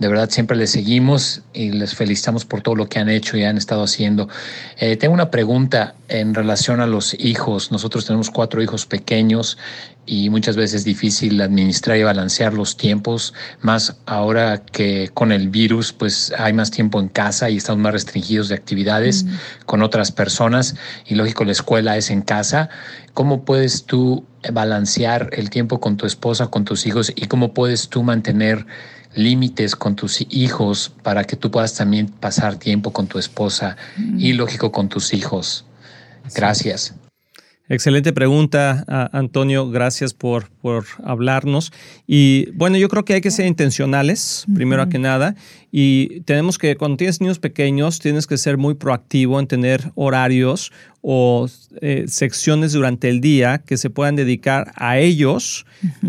de 0.00 0.08
verdad 0.08 0.30
siempre 0.30 0.56
les 0.56 0.70
seguimos 0.70 1.42
y 1.52 1.72
les 1.72 1.94
felicitamos 1.94 2.46
por 2.46 2.62
todo 2.62 2.74
lo 2.74 2.88
que 2.88 2.98
han 2.98 3.10
hecho 3.10 3.36
y 3.36 3.44
han 3.44 3.58
estado 3.58 3.84
haciendo. 3.84 4.28
Eh, 4.78 4.96
tengo 4.96 5.12
una 5.12 5.30
pregunta 5.30 5.94
en 6.08 6.34
relación 6.34 6.80
a 6.80 6.86
los 6.86 7.14
hijos. 7.20 7.70
Nosotros 7.70 8.06
tenemos 8.06 8.30
cuatro 8.30 8.62
hijos 8.62 8.86
pequeños 8.86 9.58
y 10.06 10.30
muchas 10.30 10.56
veces 10.56 10.76
es 10.76 10.84
difícil 10.84 11.38
administrar 11.42 11.98
y 11.98 12.02
balancear 12.02 12.54
los 12.54 12.78
tiempos, 12.78 13.34
más 13.60 13.96
ahora 14.06 14.64
que 14.64 15.10
con 15.12 15.32
el 15.32 15.50
virus 15.50 15.92
pues 15.92 16.32
hay 16.36 16.54
más 16.54 16.70
tiempo 16.70 16.98
en 16.98 17.08
casa 17.08 17.50
y 17.50 17.58
estamos 17.58 17.82
más 17.82 17.92
restringidos 17.92 18.48
de 18.48 18.54
actividades 18.54 19.24
mm. 19.24 19.28
con 19.66 19.82
otras 19.82 20.10
personas 20.12 20.76
y 21.06 21.14
lógico 21.14 21.44
la 21.44 21.52
escuela 21.52 21.98
es 21.98 22.10
en 22.10 22.22
casa. 22.22 22.70
¿Cómo 23.12 23.44
puedes 23.44 23.84
tú 23.84 24.24
balancear 24.50 25.28
el 25.32 25.50
tiempo 25.50 25.78
con 25.78 25.98
tu 25.98 26.06
esposa, 26.06 26.46
con 26.46 26.64
tus 26.64 26.86
hijos 26.86 27.12
y 27.14 27.26
cómo 27.26 27.52
puedes 27.52 27.90
tú 27.90 28.02
mantener 28.02 28.64
límites 29.14 29.74
con 29.76 29.96
tus 29.96 30.24
hijos 30.30 30.92
para 31.02 31.24
que 31.24 31.36
tú 31.36 31.50
puedas 31.50 31.74
también 31.74 32.08
pasar 32.08 32.56
tiempo 32.56 32.92
con 32.92 33.06
tu 33.06 33.18
esposa 33.18 33.76
y 34.16 34.32
lógico 34.32 34.70
con 34.70 34.88
tus 34.88 35.12
hijos. 35.14 35.64
Gracias. 36.34 36.94
Excelente 37.68 38.12
pregunta, 38.12 38.84
Antonio. 39.12 39.70
Gracias 39.70 40.12
por, 40.12 40.50
por, 40.50 40.86
hablarnos. 41.04 41.72
Y 42.04 42.50
bueno, 42.50 42.76
yo 42.78 42.88
creo 42.88 43.04
que 43.04 43.14
hay 43.14 43.20
que 43.20 43.30
ser 43.30 43.46
intencionales, 43.46 44.44
primero 44.56 44.88
que 44.88 44.98
nada. 44.98 45.36
Y 45.70 46.22
tenemos 46.22 46.58
que, 46.58 46.74
cuando 46.74 46.96
tienes 46.96 47.20
niños 47.20 47.38
pequeños, 47.38 48.00
tienes 48.00 48.26
que 48.26 48.38
ser 48.38 48.58
muy 48.58 48.74
proactivo 48.74 49.38
en 49.38 49.46
tener 49.46 49.92
horarios 49.94 50.72
o 51.00 51.48
eh, 51.80 52.06
secciones 52.08 52.72
durante 52.72 53.08
el 53.08 53.20
día 53.20 53.58
que 53.58 53.76
se 53.76 53.88
puedan 53.88 54.16
dedicar 54.16 54.72
a 54.74 54.98
ellos, 54.98 55.64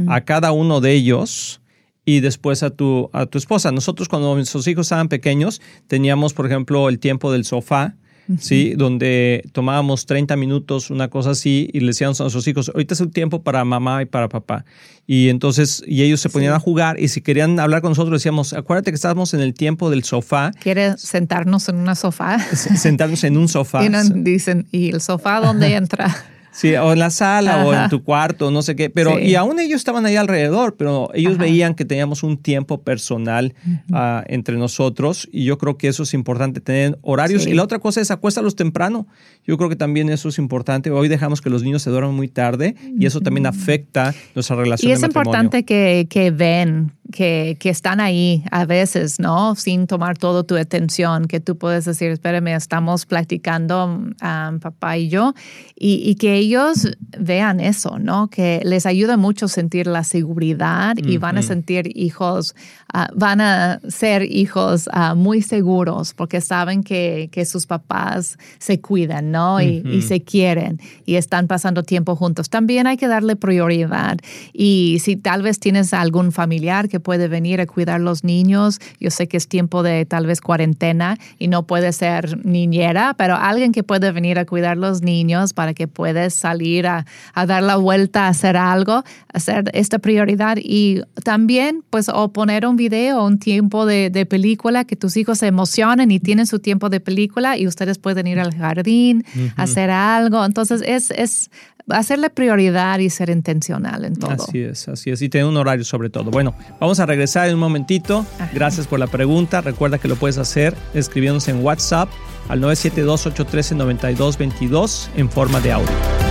a 0.08 0.22
cada 0.22 0.54
uno 0.54 0.82
de 0.82 0.94
ellos 0.94 1.61
y 2.06 2.20
después 2.20 2.64
a 2.64 2.72
tu, 2.72 3.10
a 3.14 3.26
tu 3.26 3.38
esposa. 3.38 3.72
Nosotros 3.72 4.10
cuando 4.10 4.34
nuestros 4.36 4.68
hijos 4.68 4.88
estaban 4.88 5.10
pequeños 5.10 5.62
teníamos, 5.88 6.34
por 6.34 6.46
ejemplo, 6.46 6.90
el 6.90 7.00
tiempo 7.00 7.32
del 7.32 7.46
sofá, 7.46 7.96
¿sí? 8.40 8.74
Donde 8.76 9.44
tomábamos 9.52 10.06
30 10.06 10.36
minutos, 10.36 10.90
una 10.90 11.10
cosa 11.10 11.32
así, 11.32 11.70
y 11.74 11.82
le 11.82 11.88
decíamos 11.88 12.20
a 12.22 12.24
nuestros 12.24 12.48
hijos, 12.48 12.70
ahorita 12.74 12.94
es 12.94 13.02
el 13.02 13.12
tiempo 13.12 13.44
para 13.44 13.64
mamá 13.66 14.02
y 14.02 14.06
para 14.06 14.30
papá. 14.30 14.66
Y 15.06 15.30
entonces, 15.30 15.84
y 15.86 16.04
ellos 16.04 16.22
se 16.22 16.30
ponían 16.30 16.54
a 16.54 16.60
jugar 16.60 17.00
y 17.00 17.10
si 17.10 17.22
querían 17.22 17.60
hablar 17.60 17.82
con 17.82 17.92
nosotros 17.92 18.20
decíamos, 18.20 18.54
acuérdate 18.54 18.92
que 18.92 18.96
estábamos 18.96 19.34
en 19.34 19.42
el 19.42 19.54
tiempo 19.54 19.90
del 19.90 20.04
sofá. 20.04 20.52
¿Quieres 20.62 21.02
sentarnos 21.02 21.68
en 21.70 21.76
una 21.76 21.96
sofá? 21.96 22.40
Sentarnos 22.40 23.24
en 23.24 23.38
un 23.38 23.48
sofá. 23.48 23.82
Y 23.92 24.22
dicen, 24.22 24.68
¿y 24.72 24.90
el 24.90 25.02
sofá 25.02 25.40
dónde 25.42 25.76
entra? 25.76 26.16
Sí, 26.52 26.76
o 26.76 26.92
en 26.92 27.00
la 27.00 27.10
sala 27.10 27.66
o 27.66 27.74
en 27.74 27.90
tu 27.90 28.04
cuarto, 28.04 28.52
no 28.52 28.62
sé 28.62 28.76
qué. 28.76 28.90
Pero, 28.90 29.20
y 29.20 29.36
aún 29.36 29.60
ellos 29.60 29.78
estaban 29.78 30.06
ahí 30.06 30.18
alrededor, 30.18 30.76
pero 30.76 31.10
ellos 31.14 31.38
veían 31.38 31.76
que 31.76 31.86
teníamos 31.86 32.24
un 32.24 32.38
tiempo 32.38 32.82
personal 32.82 33.54
ah, 33.94 34.24
entre 34.28 34.58
nosotros 34.58 35.30
y 35.32 35.46
yo 35.46 35.58
creo 35.58 35.78
que 35.78 35.88
eso 35.88 36.04
es 36.04 36.14
importante, 36.14 36.60
tener 36.60 37.00
horarios. 37.02 37.48
Y 37.48 37.54
la 37.54 37.64
otra 37.64 37.80
cosa 37.80 38.02
es 38.02 38.12
acuéstalos 38.12 38.56
temprano. 38.56 39.08
Yo 39.46 39.58
creo 39.58 39.70
que 39.70 39.76
también 39.76 40.10
eso 40.10 40.30
es 40.30 40.38
importante. 40.38 40.92
Hoy 40.92 41.08
dejamos 41.08 41.42
que 41.42 41.50
los 41.50 41.64
niños 41.64 41.82
se 41.82 41.90
duerman 41.90 42.14
muy 42.14 42.28
tarde 42.28 42.76
y 43.00 43.06
eso 43.06 43.22
también 43.22 43.46
afecta 43.46 44.14
nuestra 44.36 44.58
relación. 44.58 44.90
Y 44.90 44.94
es 44.94 45.04
importante 45.04 45.64
que, 45.64 46.08
que 46.10 46.32
ven 46.32 46.92
que, 47.12 47.58
que, 47.60 47.70
están 47.70 48.00
ahí 48.00 48.44
a 48.52 48.66
veces, 48.66 49.20
¿no? 49.20 49.56
Sin 49.56 49.88
tomar 49.88 50.18
toda 50.18 50.44
tu 50.44 50.56
atención, 50.56 51.28
que 51.28 51.40
tú 51.40 51.58
puedes 51.58 51.86
decir, 51.86 52.12
espérame, 52.12 52.56
estamos 52.56 53.06
platicando 53.06 53.86
um, 53.86 54.60
papá 54.60 54.98
y 54.98 55.10
yo, 55.10 55.34
y, 55.76 56.02
y, 56.10 56.16
que 56.16 56.36
ellos 56.36 56.88
vean 57.18 57.60
eso, 57.60 58.00
¿no? 58.00 58.30
Que 58.30 58.62
les 58.64 58.86
ayuda 58.86 59.18
mucho 59.18 59.48
sentir 59.48 59.88
la 59.88 60.04
seguridad 60.04 60.96
y 60.98 61.18
van 61.18 61.38
a 61.38 61.42
sentir 61.42 61.92
hijos, 61.96 62.56
uh, 62.94 63.14
van 63.16 63.42
a 63.42 63.80
ser 63.90 64.24
hijos 64.24 64.88
uh, 64.88 65.16
muy 65.16 65.42
seguros 65.42 66.14
porque 66.14 66.40
saben 66.40 66.84
que, 66.84 67.30
que, 67.32 67.46
sus 67.46 67.66
papás 67.66 68.38
se 68.60 68.80
cuidan, 68.80 69.32
¿no? 69.32 69.60
Y, 69.60 69.84
y 69.86 70.02
se 70.04 70.22
quieren 70.22 70.80
y 71.06 71.16
están 71.16 71.48
pasando 71.48 71.84
tiempo 71.84 72.16
juntos. 72.16 72.50
También 72.50 72.88
hay 72.88 72.96
que 72.98 73.08
darle 73.08 73.36
prioridad 73.36 74.18
y 74.54 75.00
si 75.02 75.18
tal 75.18 75.42
vez 75.42 75.60
tienes 75.60 75.94
algún 75.94 76.32
familiar 76.32 76.88
que 76.88 77.01
puede 77.02 77.28
venir 77.28 77.62
a 77.62 77.66
cuidar 77.66 78.00
los 78.00 78.24
niños. 78.24 78.80
Yo 79.00 79.10
sé 79.12 79.28
que 79.28 79.38
es 79.38 79.48
tiempo 79.48 79.84
de 79.84 80.06
tal 80.06 80.28
vez 80.28 80.42
cuarentena 80.42 81.18
y 81.38 81.48
no 81.48 81.68
puede 81.68 81.92
ser 81.92 82.46
niñera, 82.46 83.16
pero 83.18 83.36
alguien 83.36 83.72
que 83.72 83.84
puede 83.84 84.12
venir 84.12 84.40
a 84.40 84.46
cuidar 84.46 84.78
los 84.78 85.02
niños 85.02 85.54
para 85.54 85.74
que 85.74 85.88
puedas 85.88 86.34
salir 86.34 86.88
a, 86.88 87.06
dar 87.36 87.64
la 87.64 87.76
vuelta, 87.76 88.26
a 88.26 88.30
hacer 88.30 88.58
algo, 88.58 89.04
hacer 89.34 89.70
esta 89.74 90.00
prioridad 90.00 90.58
y 90.62 91.02
también 91.24 91.84
pues 91.90 92.10
o 92.10 92.32
poner 92.32 92.66
un 92.66 92.76
video, 92.76 93.26
un 93.26 93.40
tiempo 93.40 93.86
de, 93.86 94.12
película, 94.30 94.86
que 94.86 94.96
tus 94.96 95.18
hijos 95.18 95.40
se 95.40 95.48
emocionen 95.48 96.12
y 96.12 96.20
tienen 96.20 96.46
su 96.46 96.60
tiempo 96.60 96.90
de 96.90 97.00
película 97.00 97.58
y 97.58 97.68
ustedes 97.68 97.98
pueden 97.98 98.28
ir 98.28 98.40
al 98.40 98.54
jardín, 98.54 99.26
hacer 99.58 99.90
algo. 99.90 100.46
Entonces 100.46 100.84
es, 100.86 101.12
es 101.12 101.50
hacerle 101.90 102.30
prioridad 102.30 103.00
y 103.00 103.10
ser 103.10 103.30
intencional 103.30 104.06
en 104.06 104.16
todo. 104.16 104.32
Así 104.32 104.60
es, 104.60 104.88
así 104.88 105.10
es. 105.10 105.22
Y 105.22 105.30
tener 105.30 105.48
un 105.48 105.58
horario 105.58 105.84
sobre 105.84 106.10
todo. 106.10 106.32
Bueno, 106.32 106.56
vamos 106.80 106.91
a 107.00 107.06
regresar 107.06 107.48
en 107.48 107.56
un 107.56 107.60
momentito. 107.60 108.26
Gracias 108.54 108.88
por 108.88 109.00
la 109.00 109.08
pregunta. 109.08 109.62
Recuerda 109.62 109.98
que 109.98 110.08
lo 110.08 110.16
puedes 110.16 110.38
hacer 110.38 110.76
escribiéndonos 110.94 111.48
en 111.48 111.64
WhatsApp 111.64 112.10
al 112.50 112.62
972-813-9222 112.62 115.10
en 115.16 115.30
forma 115.30 115.60
de 115.62 115.72
audio. 115.72 116.31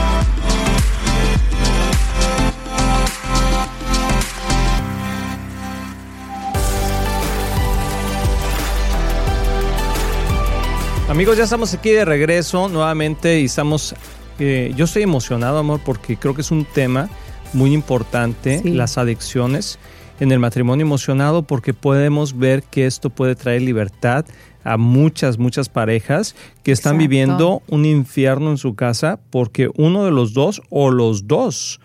Amigos, 11.11 11.35
ya 11.35 11.43
estamos 11.43 11.73
aquí 11.73 11.89
de 11.89 12.05
regreso 12.05 12.69
nuevamente 12.69 13.41
y 13.41 13.45
estamos, 13.45 13.93
eh, 14.39 14.71
yo 14.77 14.85
estoy 14.85 15.03
emocionado, 15.03 15.57
amor, 15.57 15.81
porque 15.83 16.15
creo 16.15 16.33
que 16.33 16.39
es 16.39 16.51
un 16.51 16.63
tema 16.63 17.09
muy 17.51 17.73
importante, 17.73 18.61
las 18.63 18.97
adicciones 18.97 19.77
en 20.21 20.31
el 20.31 20.39
matrimonio 20.39 20.85
emocionado, 20.85 21.43
porque 21.43 21.73
podemos 21.73 22.37
ver 22.37 22.63
que 22.63 22.85
esto 22.85 23.09
puede 23.09 23.35
traer 23.35 23.61
libertad 23.61 24.25
a 24.63 24.77
muchas, 24.77 25.37
muchas 25.37 25.67
parejas 25.67 26.33
que 26.63 26.71
están 26.71 26.97
viviendo 26.97 27.61
un 27.67 27.83
infierno 27.83 28.49
en 28.49 28.57
su 28.57 28.75
casa 28.75 29.19
porque 29.31 29.69
uno 29.75 30.05
de 30.05 30.11
los 30.11 30.33
dos 30.33 30.61
o 30.69 30.91
los 30.91 31.27
dos 31.27 31.81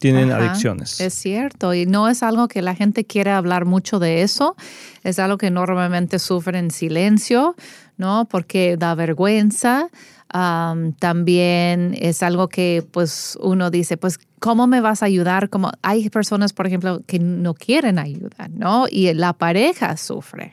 tienen 0.00 0.32
adicciones. 0.32 0.98
Es 0.98 1.12
cierto, 1.12 1.74
y 1.74 1.84
no 1.84 2.08
es 2.08 2.22
algo 2.22 2.48
que 2.48 2.62
la 2.62 2.74
gente 2.74 3.04
quiere 3.04 3.30
hablar 3.32 3.66
mucho 3.66 3.98
de 3.98 4.22
eso, 4.22 4.56
es 5.04 5.18
algo 5.18 5.36
que 5.36 5.50
normalmente 5.50 6.18
sufre 6.18 6.58
en 6.58 6.70
silencio, 6.70 7.54
¿no? 8.00 8.26
Porque 8.28 8.76
da 8.76 8.94
vergüenza. 8.96 9.88
también 10.98 11.96
es 11.98 12.22
algo 12.22 12.48
que 12.48 12.84
pues 12.90 13.36
uno 13.40 13.70
dice, 13.70 13.96
pues, 13.96 14.18
¿cómo 14.38 14.66
me 14.66 14.80
vas 14.80 15.02
a 15.02 15.06
ayudar? 15.06 15.50
Como 15.50 15.70
hay 15.82 16.08
personas, 16.08 16.52
por 16.52 16.66
ejemplo, 16.66 17.02
que 17.06 17.18
no 17.18 17.54
quieren 17.54 17.98
ayuda, 17.98 18.48
¿no? 18.48 18.86
Y 18.90 19.12
la 19.14 19.34
pareja 19.34 19.96
sufre. 19.96 20.52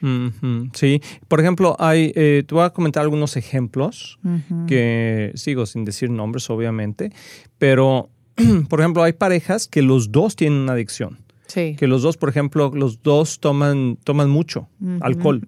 Sí, 0.74 1.01
por 1.27 1.39
ejemplo, 1.39 1.75
hay, 1.80 2.12
eh, 2.16 2.44
te 2.46 2.54
voy 2.54 2.66
a 2.66 2.72
comentar 2.72 3.01
algunos 3.01 3.38
ejemplos 3.38 4.20
que 4.68 5.32
sigo 5.36 5.66
sin 5.66 5.86
decir 5.86 6.10
nombres, 6.12 6.50
obviamente, 6.50 7.12
pero 7.58 8.10
por 8.70 8.80
ejemplo, 8.82 9.04
hay 9.04 9.13
parejas 9.13 9.68
que 9.68 9.82
los 9.82 10.12
dos 10.12 10.36
tienen 10.36 10.60
una 10.60 10.74
adicción. 10.74 11.18
Sí. 11.48 11.75
Que 11.77 11.88
los 11.88 12.01
dos, 12.01 12.18
por 12.18 12.30
ejemplo, 12.30 12.72
los 12.74 13.01
dos 13.01 13.39
toman, 13.39 13.98
toman 14.04 14.30
mucho 14.30 14.70
alcohol. 15.01 15.48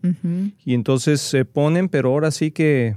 Y 0.65 0.73
entonces 0.73 1.21
se 1.21 1.45
ponen, 1.45 1.89
pero 1.89 2.09
ahora 2.09 2.31
sí 2.31 2.51
que 2.51 2.95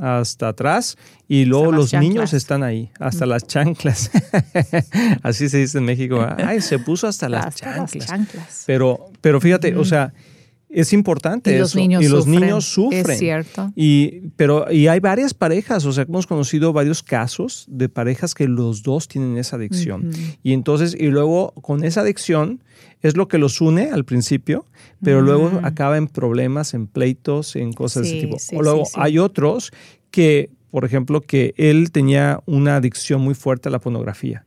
hasta 0.00 0.48
atrás 0.48 0.96
y 1.28 1.44
luego 1.44 1.72
los 1.72 1.92
niños 1.94 2.32
están 2.32 2.62
ahí, 2.62 2.90
hasta 2.98 3.26
las 3.26 3.46
chanclas. 3.46 4.10
Así 5.22 5.48
se 5.48 5.58
dice 5.58 5.78
en 5.78 5.84
México. 5.84 6.24
Ay, 6.38 6.60
se 6.60 6.78
puso 6.78 7.06
hasta, 7.06 7.28
las, 7.28 7.56
chanclas. 7.56 8.64
Pero, 8.66 9.10
pero 9.20 9.40
fíjate, 9.40 9.76
o 9.76 9.84
sea, 9.84 10.12
es 10.68 10.92
importante 10.92 11.54
y 11.54 11.58
Los 11.58 11.74
niños 11.74 12.02
y 12.02 12.08
los 12.08 12.26
niños 12.26 12.64
sufren. 12.64 13.10
Es 13.10 13.18
cierto. 13.18 13.72
Y, 13.76 14.28
pero, 14.36 14.70
y 14.70 14.88
hay 14.88 15.00
varias 15.00 15.32
parejas, 15.32 15.84
o 15.86 15.92
sea, 15.92 16.04
hemos 16.04 16.26
conocido 16.26 16.72
varios 16.72 17.02
casos 17.02 17.66
de 17.68 17.88
parejas 17.88 18.34
que 18.34 18.48
los 18.48 18.82
dos 18.82 19.08
tienen 19.08 19.38
esa 19.38 19.56
adicción. 19.56 20.10
Y 20.42 20.52
entonces, 20.52 20.96
y 20.98 21.06
luego 21.06 21.52
con 21.62 21.84
esa 21.84 22.00
adicción 22.00 22.62
es 23.02 23.16
lo 23.16 23.28
que 23.28 23.38
los 23.38 23.60
une 23.60 23.90
al 23.90 24.04
principio, 24.04 24.66
pero 25.02 25.22
luego 25.22 25.60
acaba 25.62 25.96
en 25.96 26.08
problemas, 26.08 26.74
en 26.74 26.86
pleitos, 26.86 27.56
en 27.56 27.72
cosas 27.72 28.02
de 28.02 28.18
ese 28.18 28.26
tipo. 28.26 28.36
o 28.54 28.62
luego 28.62 28.84
hay 28.94 29.18
otros 29.18 29.72
que, 30.10 30.50
por 30.70 30.84
ejemplo, 30.84 31.20
que 31.20 31.54
él 31.56 31.92
tenía 31.92 32.40
una 32.46 32.76
adicción 32.76 33.20
muy 33.20 33.34
fuerte 33.34 33.68
a 33.68 33.72
la 33.72 33.78
pornografía. 33.78 34.44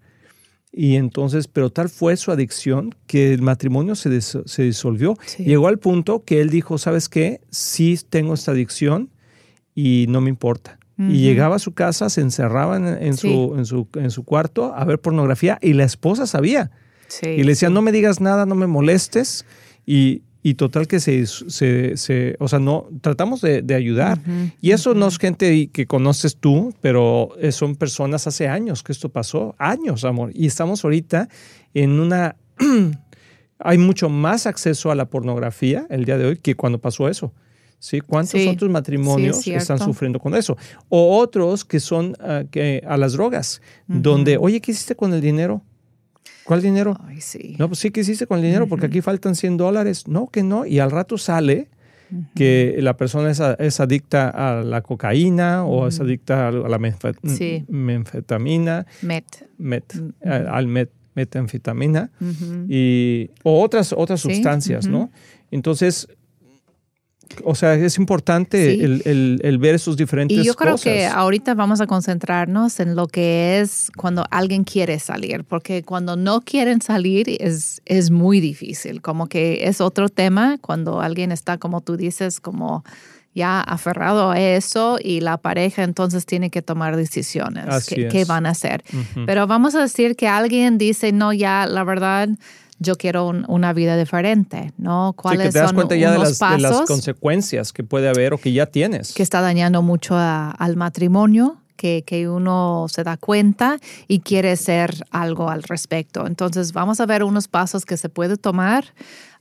Y 0.71 0.95
entonces, 0.95 1.47
pero 1.47 1.71
tal 1.71 1.89
fue 1.89 2.15
su 2.15 2.31
adicción 2.31 2.95
que 3.07 3.33
el 3.33 3.41
matrimonio 3.41 3.95
se, 3.95 4.21
se 4.21 4.63
disolvió. 4.63 5.17
Llegó 5.37 5.67
al 5.67 5.79
punto 5.79 6.23
que 6.23 6.41
él 6.41 6.49
dijo, 6.49 6.77
¿sabes 6.77 7.09
qué? 7.09 7.41
Sí 7.49 7.99
tengo 8.09 8.35
esta 8.35 8.51
adicción 8.51 9.09
y 9.73 10.05
no 10.09 10.21
me 10.21 10.29
importa. 10.29 10.77
Y 11.01 11.21
llegaba 11.21 11.55
a 11.55 11.59
su 11.59 11.73
casa, 11.73 12.09
se 12.09 12.19
encerraba 12.19 12.75
en, 12.75 13.15
su, 13.15 13.55
en, 13.57 13.65
su, 13.65 13.87
en 13.95 14.11
su 14.11 14.25
cuarto 14.25 14.73
a 14.75 14.83
ver 14.83 14.99
pornografía 14.99 15.57
y 15.61 15.71
la 15.71 15.85
esposa 15.85 16.27
sabía. 16.27 16.71
y 17.21 17.41
le 17.43 17.51
decía, 17.51 17.69
no 17.69 17.81
me 17.81 17.93
digas 17.93 18.19
nada, 18.19 18.45
no 18.45 18.53
me 18.53 18.67
molestes. 18.67 19.45
Y, 19.85 20.23
y 20.41 20.53
total 20.53 20.87
que 20.87 20.99
se, 20.99 21.25
se, 21.25 21.97
se, 21.97 22.35
o 22.39 22.47
sea, 22.47 22.59
no, 22.59 22.87
tratamos 23.01 23.41
de, 23.41 23.63
ayudar. 23.75 24.19
y 24.61 24.71
eso 24.71 24.93
no 24.93 25.07
es 25.07 25.17
gente 25.17 25.67
que 25.67 25.85
conoces 25.85 26.37
tú, 26.37 26.73
pero 26.81 27.31
eh, 27.39 27.51
son 27.51 27.75
personas 27.75 28.25
hace 28.25 28.47
años 28.47 28.81
que 28.81 28.91
esto 28.91 29.09
pasó, 29.09 29.55
años, 29.57 30.05
amor. 30.05 30.31
Y 30.33 30.47
estamos 30.47 30.83
ahorita 30.83 31.27
en 31.73 31.99
una, 31.99 32.37
hay 33.59 33.77
mucho 33.77 34.09
más 34.09 34.45
acceso 34.45 34.91
a 34.91 34.95
la 34.95 35.09
pornografía 35.09 35.85
el 35.89 36.05
día 36.05 36.17
de 36.17 36.25
hoy 36.25 36.37
que 36.37 36.55
cuando 36.55 36.79
pasó 36.79 37.09
eso. 37.09 37.33
¿Sí? 37.81 38.01
¿Cuántos 38.01 38.45
otros 38.45 38.69
matrimonios 38.69 39.47
están 39.47 39.79
sufriendo 39.79 40.19
con 40.19 40.35
eso? 40.35 40.57
O 40.89 41.17
otros 41.17 41.63
que 41.63 41.79
son 41.79 42.13
ah, 42.19 42.43
que, 42.51 42.83
a 42.85 42.97
las 42.97 43.13
drogas, 43.13 43.61
donde, 43.87 44.37
oye, 44.37 44.59
¿qué 44.59 44.71
hiciste 44.71 44.95
con 44.95 45.13
el 45.13 45.21
dinero? 45.21 45.63
¿Cuál 46.49 46.63
dinero? 46.63 46.97
Ay, 47.05 47.21
sí. 47.21 47.55
No, 47.59 47.67
pues 47.67 47.77
sí 47.77 47.91
que 47.91 47.99
hiciste 47.99 48.25
con 48.25 48.39
el 48.39 48.43
dinero, 48.43 48.65
porque 48.65 48.87
aquí 48.87 49.01
faltan 49.01 49.35
100 49.35 49.57
dólares. 49.57 50.07
No, 50.07 50.25
que 50.25 50.41
no. 50.41 50.65
Y 50.65 50.79
al 50.79 50.89
rato 50.89 51.19
sale 51.19 51.67
que 52.33 52.75
la 52.79 52.97
persona 52.97 53.29
es, 53.29 53.79
adicta 53.79 54.29
a 54.29 54.63
la 54.63 54.81
cocaína 54.81 55.63
o 55.63 55.87
es 55.87 55.99
adicta 55.99 56.47
a 56.47 56.51
la 56.51 56.79
menfetamina. 56.79 58.87
Met. 59.03 59.47
Met. 59.59 59.93
Al 60.25 60.65
met, 60.65 60.89
metanfetamina. 61.13 62.09
y, 62.67 63.29
o 63.43 63.61
otras, 63.61 63.93
otras 63.95 64.19
sustancias, 64.19 64.87
¿no? 64.87 65.11
Entonces, 65.51 66.07
o 67.43 67.55
sea, 67.55 67.75
es 67.75 67.97
importante 67.97 68.83
el, 68.83 69.57
ver 69.59 69.75
esos 69.75 69.95
diferentes 69.97 70.37
Y 70.37 70.43
yo 70.43 70.55
creo 70.55 70.77
que 70.77 71.05
ahorita 71.05 71.53
vamos 71.53 71.81
a 71.81 71.87
concentrarnos 71.87 72.79
en 72.79 72.95
lo 72.95 73.07
que 73.07 73.59
es 73.59 73.91
cuando 73.95 74.25
alguien 74.31 74.63
quiere 74.63 74.99
salir, 74.99 75.43
porque 75.43 75.83
cuando 75.83 76.15
no 76.15 76.41
quieren 76.41 76.81
salir 76.81 77.27
es, 77.39 77.81
es 77.85 78.11
muy 78.11 78.39
difícil, 78.39 79.01
como 79.01 79.27
que 79.27 79.67
es 79.67 79.81
otro 79.81 80.09
tema 80.09 80.57
cuando 80.59 81.01
alguien 81.01 81.31
está, 81.31 81.57
como 81.57 81.81
tú 81.81 81.97
dices, 81.97 82.39
como 82.39 82.83
ya 83.35 83.61
aferrado 83.61 84.31
a 84.31 84.39
eso 84.39 84.97
y 85.01 85.21
la 85.21 85.37
pareja 85.37 85.83
entonces 85.83 86.25
tiene 86.25 86.49
que 86.49 86.61
tomar 86.61 86.95
decisiones. 86.95 87.87
¿Qué, 87.87 88.25
van 88.25 88.45
a 88.45 88.49
hacer? 88.49 88.83
Pero 89.25 89.47
vamos 89.47 89.75
a 89.75 89.81
decir 89.81 90.15
que 90.15 90.27
alguien 90.27 90.77
dice, 90.77 91.11
no, 91.11 91.31
ya 91.31 91.65
la 91.67 91.83
verdad 91.83 92.29
yo 92.79 92.95
quiero 92.95 93.27
una 93.27 93.73
vida 93.73 93.97
diferente, 93.97 94.73
¿no? 94.77 95.13
¿Cuáles 95.15 95.41
sí, 95.41 95.47
que 95.47 95.53
te 95.53 95.59
das 95.59 95.73
cuenta 95.73 95.95
ya 95.95 96.11
de 96.11 96.17
las, 96.17 96.39
de 96.39 96.57
las, 96.59 96.81
consecuencias 96.81 97.73
que 97.73 97.83
puede 97.83 98.09
haber 98.09 98.33
o 98.33 98.37
que 98.37 98.53
ya 98.53 98.65
tienes. 98.65 99.13
Que 99.13 99.23
está 99.23 99.41
dañando 99.41 99.81
mucho 99.81 100.15
al 100.17 100.75
matrimonio, 100.77 101.58
que, 101.79 102.03
que, 102.05 102.27
uno 102.27 102.87
se 102.89 103.03
da 103.03 103.15
cuenta 103.15 103.79
y 104.07 104.19
quiere 104.19 104.51
hacer 104.51 105.05
algo 105.11 105.49
al 105.49 105.63
respecto. 105.63 106.27
Entonces, 106.27 106.73
vamos 106.73 106.99
a 106.99 107.05
ver 107.05 107.23
unos 107.23 107.47
pasos 107.47 107.85
que 107.85 107.95
se 107.95 108.09
puede 108.09 108.35
tomar 108.35 108.85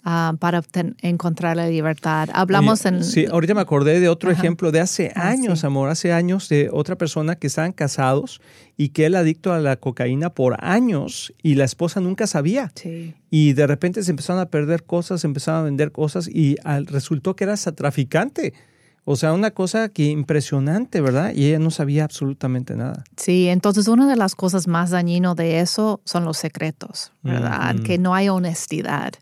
Ah, 0.05 0.35
para 0.39 0.63
encontrar 1.03 1.57
la 1.57 1.69
libertad. 1.69 2.29
Hablamos 2.33 2.87
en... 2.87 3.03
Sí, 3.03 3.27
ahorita 3.31 3.55
me 3.55 3.61
acordé 3.61 3.99
de 3.99 4.09
otro 4.09 4.31
ejemplo 4.31 4.71
de 4.71 4.81
hace 4.81 5.13
ah, 5.17 5.29
años, 5.29 5.65
amor, 5.65 5.91
hace 5.91 6.13
años 6.13 6.49
de 6.49 6.71
otra 6.73 6.97
persona 6.97 7.35
que 7.35 7.49
estaban 7.49 7.73
casados 7.73 8.41
y 8.77 8.91
que 8.91 9.07
él 9.07 9.17
adicto 9.17 9.53
a 9.53 9.59
la 9.59 9.77
cocaína 9.77 10.31
por 10.31 10.65
años 10.65 11.35
y 11.43 11.57
la 11.57 11.65
esposa 11.65 12.01
nunca 12.01 12.29
sabía. 12.29 12.71
Sí. 12.77 13.15
Y 13.29 13.55
de 13.55 13.67
repente 13.67 14.03
se 14.03 14.13
empezaron 14.13 14.41
a 14.41 14.47
perder 14.47 14.85
cosas, 14.85 15.21
se 15.21 15.27
empezaron 15.27 15.61
a 15.61 15.65
vender 15.65 15.91
cosas 15.91 16.29
y 16.29 16.57
resultó 16.87 17.35
que 17.35 17.45
era 17.45 17.57
traficante. 17.57 18.55
O 19.11 19.17
sea, 19.17 19.33
una 19.33 19.53
cosa 19.53 19.89
que 19.89 20.05
impresionante, 20.05 21.01
¿verdad? 21.01 21.33
Y 21.35 21.47
ella 21.47 21.59
no 21.59 21.71
sabía 21.71 22.05
absolutamente 22.05 22.77
nada. 22.77 23.05
Sí, 23.17 23.49
entonces 23.49 23.89
una 23.89 24.07
de 24.07 24.17
las 24.17 24.35
cosas 24.35 24.69
más 24.69 24.91
dañinas 24.91 25.35
de 25.35 25.61
eso 25.61 26.03
son 26.05 26.27
los 26.27 26.37
secretos, 26.37 27.11
¿verdad? 27.23 27.77
Que 27.77 27.97
no 27.97 28.15
hay 28.15 28.29
honestidad. 28.29 29.15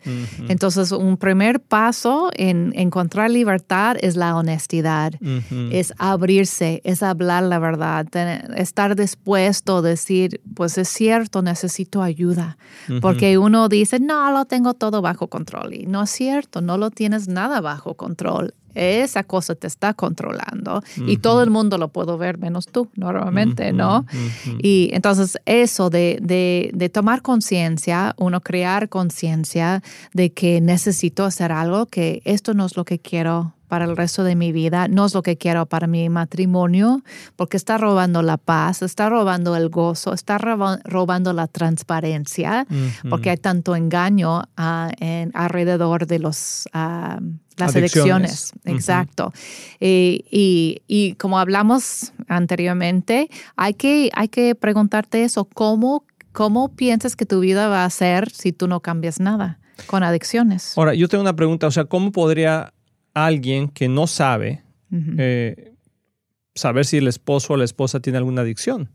Entonces, 0.48 0.90
un 0.90 1.16
primer 1.18 1.60
paso 1.60 2.30
en 2.34 2.72
encontrar 2.74 3.30
libertad 3.30 3.96
es 4.00 4.16
la 4.16 4.34
honestidad, 4.34 5.12
es 5.70 5.94
abrirse, 5.98 6.80
es 6.82 7.04
hablar 7.04 7.44
la 7.44 7.60
verdad, 7.60 8.08
estar 8.56 8.96
dispuesto 8.96 9.76
a 9.76 9.82
decir, 9.82 10.40
pues 10.56 10.78
es 10.78 10.88
cierto, 10.88 11.42
necesito 11.42 12.02
ayuda. 12.02 12.58
Porque 13.00 13.38
uno 13.38 13.68
dice, 13.68 14.00
no, 14.00 14.32
lo 14.32 14.46
tengo 14.46 14.74
todo 14.74 15.00
bajo 15.00 15.28
control. 15.28 15.74
Y 15.74 15.86
no 15.86 16.02
es 16.02 16.10
cierto, 16.10 16.60
no 16.60 16.76
lo 16.76 16.90
tienes 16.90 17.28
nada 17.28 17.60
bajo 17.60 17.94
control 17.94 18.52
esa 18.76 19.24
cosa 19.24 19.54
te 19.54 19.66
está 19.66 19.94
controlando. 19.94 20.82
Y 21.06 21.16
todo 21.16 21.42
el 21.42 21.50
mundo 21.50 21.78
lo 21.78 21.88
puede 21.88 22.16
ver 22.16 22.38
menos 22.38 22.66
tú 22.66 22.88
normalmente, 22.94 23.72
¿no? 23.72 24.06
Y 24.62 24.90
entonces 24.92 25.38
eso 25.46 25.90
de, 25.90 26.18
de, 26.22 26.70
de 26.74 26.88
tomar 26.88 27.22
conciencia, 27.22 28.14
uno 28.18 28.40
crear 28.40 28.88
conciencia 28.88 29.82
de 30.12 30.32
que 30.32 30.60
necesito 30.60 31.24
hacer 31.24 31.52
algo, 31.52 31.86
que 31.86 32.22
esto 32.24 32.54
no 32.54 32.66
es 32.66 32.76
lo 32.76 32.84
que 32.84 32.98
quiero 32.98 33.55
para 33.68 33.84
el 33.84 33.96
resto 33.96 34.24
de 34.24 34.34
mi 34.36 34.52
vida, 34.52 34.88
no 34.88 35.06
es 35.06 35.14
lo 35.14 35.22
que 35.22 35.36
quiero 35.36 35.66
para 35.66 35.86
mi 35.86 36.08
matrimonio, 36.08 37.02
porque 37.36 37.56
está 37.56 37.78
robando 37.78 38.22
la 38.22 38.36
paz, 38.36 38.82
está 38.82 39.08
robando 39.08 39.56
el 39.56 39.68
gozo, 39.68 40.12
está 40.12 40.38
robando 40.38 41.32
la 41.32 41.46
transparencia, 41.46 42.66
porque 43.08 43.30
hay 43.30 43.36
tanto 43.36 43.76
engaño 43.76 44.40
uh, 44.58 44.90
en, 44.98 45.30
alrededor 45.34 46.06
de 46.06 46.18
los... 46.18 46.68
Uh, 46.74 47.20
las 47.56 47.74
elecciones, 47.74 48.52
exacto. 48.66 49.32
y, 49.80 50.82
y, 50.86 51.14
como 51.14 51.38
hablamos 51.38 52.12
anteriormente, 52.28 53.30
hay 53.56 53.72
que, 53.72 54.10
hay 54.12 54.28
que 54.28 54.54
preguntarte 54.54 55.24
eso, 55.24 55.46
¿cómo, 55.46 56.04
¿cómo 56.32 56.68
piensas 56.76 57.16
que 57.16 57.24
tu 57.24 57.40
vida 57.40 57.68
va 57.68 57.86
a 57.86 57.90
ser 57.90 58.30
si 58.30 58.52
tú 58.52 58.68
no 58.68 58.80
cambias 58.80 59.20
nada 59.20 59.58
con 59.86 60.02
adicciones? 60.02 60.76
Ahora, 60.76 60.92
yo 60.94 61.08
tengo 61.08 61.22
una 61.22 61.34
pregunta, 61.34 61.66
o 61.66 61.70
sea, 61.70 61.86
¿cómo 61.86 62.12
podría 62.12 62.74
alguien 63.16 63.68
que 63.68 63.88
no 63.88 64.06
sabe 64.06 64.62
eh, 65.18 65.72
saber 66.54 66.84
si 66.84 66.98
el 66.98 67.08
esposo 67.08 67.54
o 67.54 67.56
la 67.56 67.64
esposa 67.64 68.00
tiene 68.00 68.18
alguna 68.18 68.42
adicción? 68.42 68.90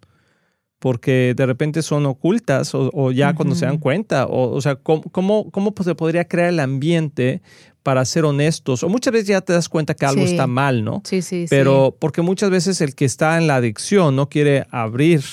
Porque 0.80 1.34
de 1.36 1.46
repente 1.46 1.82
son 1.82 2.06
ocultas 2.06 2.72
o, 2.74 3.12
ya 3.12 3.36
cuando 3.36 3.54
se 3.54 3.66
dan 3.66 3.78
cuenta. 3.78 4.26
O, 4.26 4.52
o 4.52 4.62
sea, 4.62 4.76
¿cómo, 4.76 5.04
cómo, 5.12 5.52
cómo 5.52 5.74
se 5.84 5.94
podría 5.94 6.28
crear 6.28 6.50
el 6.50 6.60
ambiente 6.60 7.42
para 7.84 8.04
ser 8.06 8.26
honestos? 8.26 8.84
O 8.84 8.90
muchas 8.90 9.14
veces 9.14 9.28
ya 9.28 9.42
te 9.42 9.54
das 9.54 9.70
cuenta 9.70 9.94
que 9.94 10.06
algo 10.06 10.24
está 10.24 10.48
mal, 10.48 10.84
¿no? 10.84 11.02
Sí, 11.06 11.22
sí, 11.22 11.46
Pero 11.50 11.96
porque 12.00 12.22
muchas 12.22 12.50
veces 12.50 12.82
el 12.82 12.96
que 12.96 13.06
está 13.06 13.38
en 13.38 13.48
la 13.48 13.58
adicción 13.58 14.16
no 14.16 14.30
quiere 14.30 14.66
abrir 14.72 15.24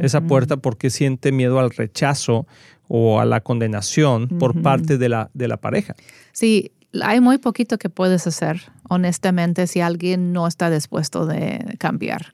esa 0.00 0.22
puerta 0.22 0.56
porque 0.56 0.88
siente 0.90 1.32
miedo 1.32 1.58
al 1.58 1.70
rechazo 1.70 2.46
o 2.88 3.20
a 3.20 3.24
la 3.24 3.40
condenación 3.40 4.28
por 4.28 4.62
parte 4.62 4.98
de 4.98 5.08
la, 5.08 5.30
de 5.34 5.48
la 5.48 5.56
pareja. 5.56 5.94
Sí, 6.32 6.72
hay 7.00 7.20
muy 7.20 7.38
poquito 7.38 7.78
que 7.78 7.88
puedes 7.88 8.26
hacer, 8.26 8.70
honestamente, 8.88 9.66
si 9.66 9.80
alguien 9.80 10.32
no 10.32 10.46
está 10.46 10.70
dispuesto 10.70 11.26
de 11.26 11.76
cambiar 11.78 12.26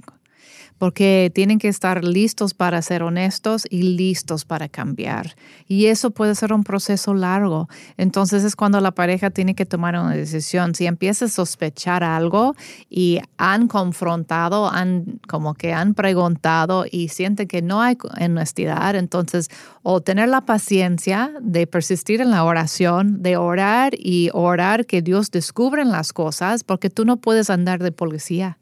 porque 0.79 1.31
tienen 1.35 1.59
que 1.59 1.69
estar 1.69 2.05
listos 2.05 2.55
para 2.55 2.81
ser 2.83 3.03
honestos 3.03 3.67
y 3.69 3.83
listos 3.83 4.45
para 4.45 4.69
cambiar. 4.69 5.35
Y 5.67 5.87
eso 5.87 6.11
puede 6.11 6.35
ser 6.35 6.53
un 6.53 6.65
proceso 6.65 7.15
largo. 7.15 7.69
Entonces 7.97 8.45
es 8.45 8.57
cuando 8.57 8.81
la 8.81 8.93
pareja 8.93 9.31
tiene 9.31 9.55
que 9.55 9.67
tomar 9.67 9.95
una 9.95 10.15
decisión. 10.15 10.75
Si 10.75 10.87
empieza 10.87 11.27
a 11.27 11.29
sospechar 11.29 12.05
algo 12.05 12.55
y 12.89 13.21
han 13.37 13.69
confrontado, 13.69 14.71
han 14.71 15.21
como 15.29 15.55
que 15.55 15.73
han 15.73 15.95
preguntado 15.95 16.85
y 16.91 17.09
sienten 17.09 17.49
que 17.49 17.61
no 17.63 17.83
hay 17.83 17.99
honestidad, 18.21 18.95
entonces 18.95 19.49
o 19.83 20.01
tener 20.01 20.29
la 20.29 20.43
paciencia 20.43 21.33
de 21.41 21.67
persistir 21.67 22.21
en 22.21 22.31
la 22.31 22.45
oración, 22.45 23.23
de 23.23 23.37
orar 23.37 23.93
y 23.97 24.31
orar 24.33 24.87
que 24.87 25.03
Dios 25.03 25.31
descubra 25.31 25.85
las 25.85 26.13
cosas, 26.13 26.63
porque 26.65 26.91
tú 26.91 27.05
no 27.05 27.17
puedes 27.17 27.51
andar 27.51 27.83
de 27.83 27.93
policía 27.93 28.59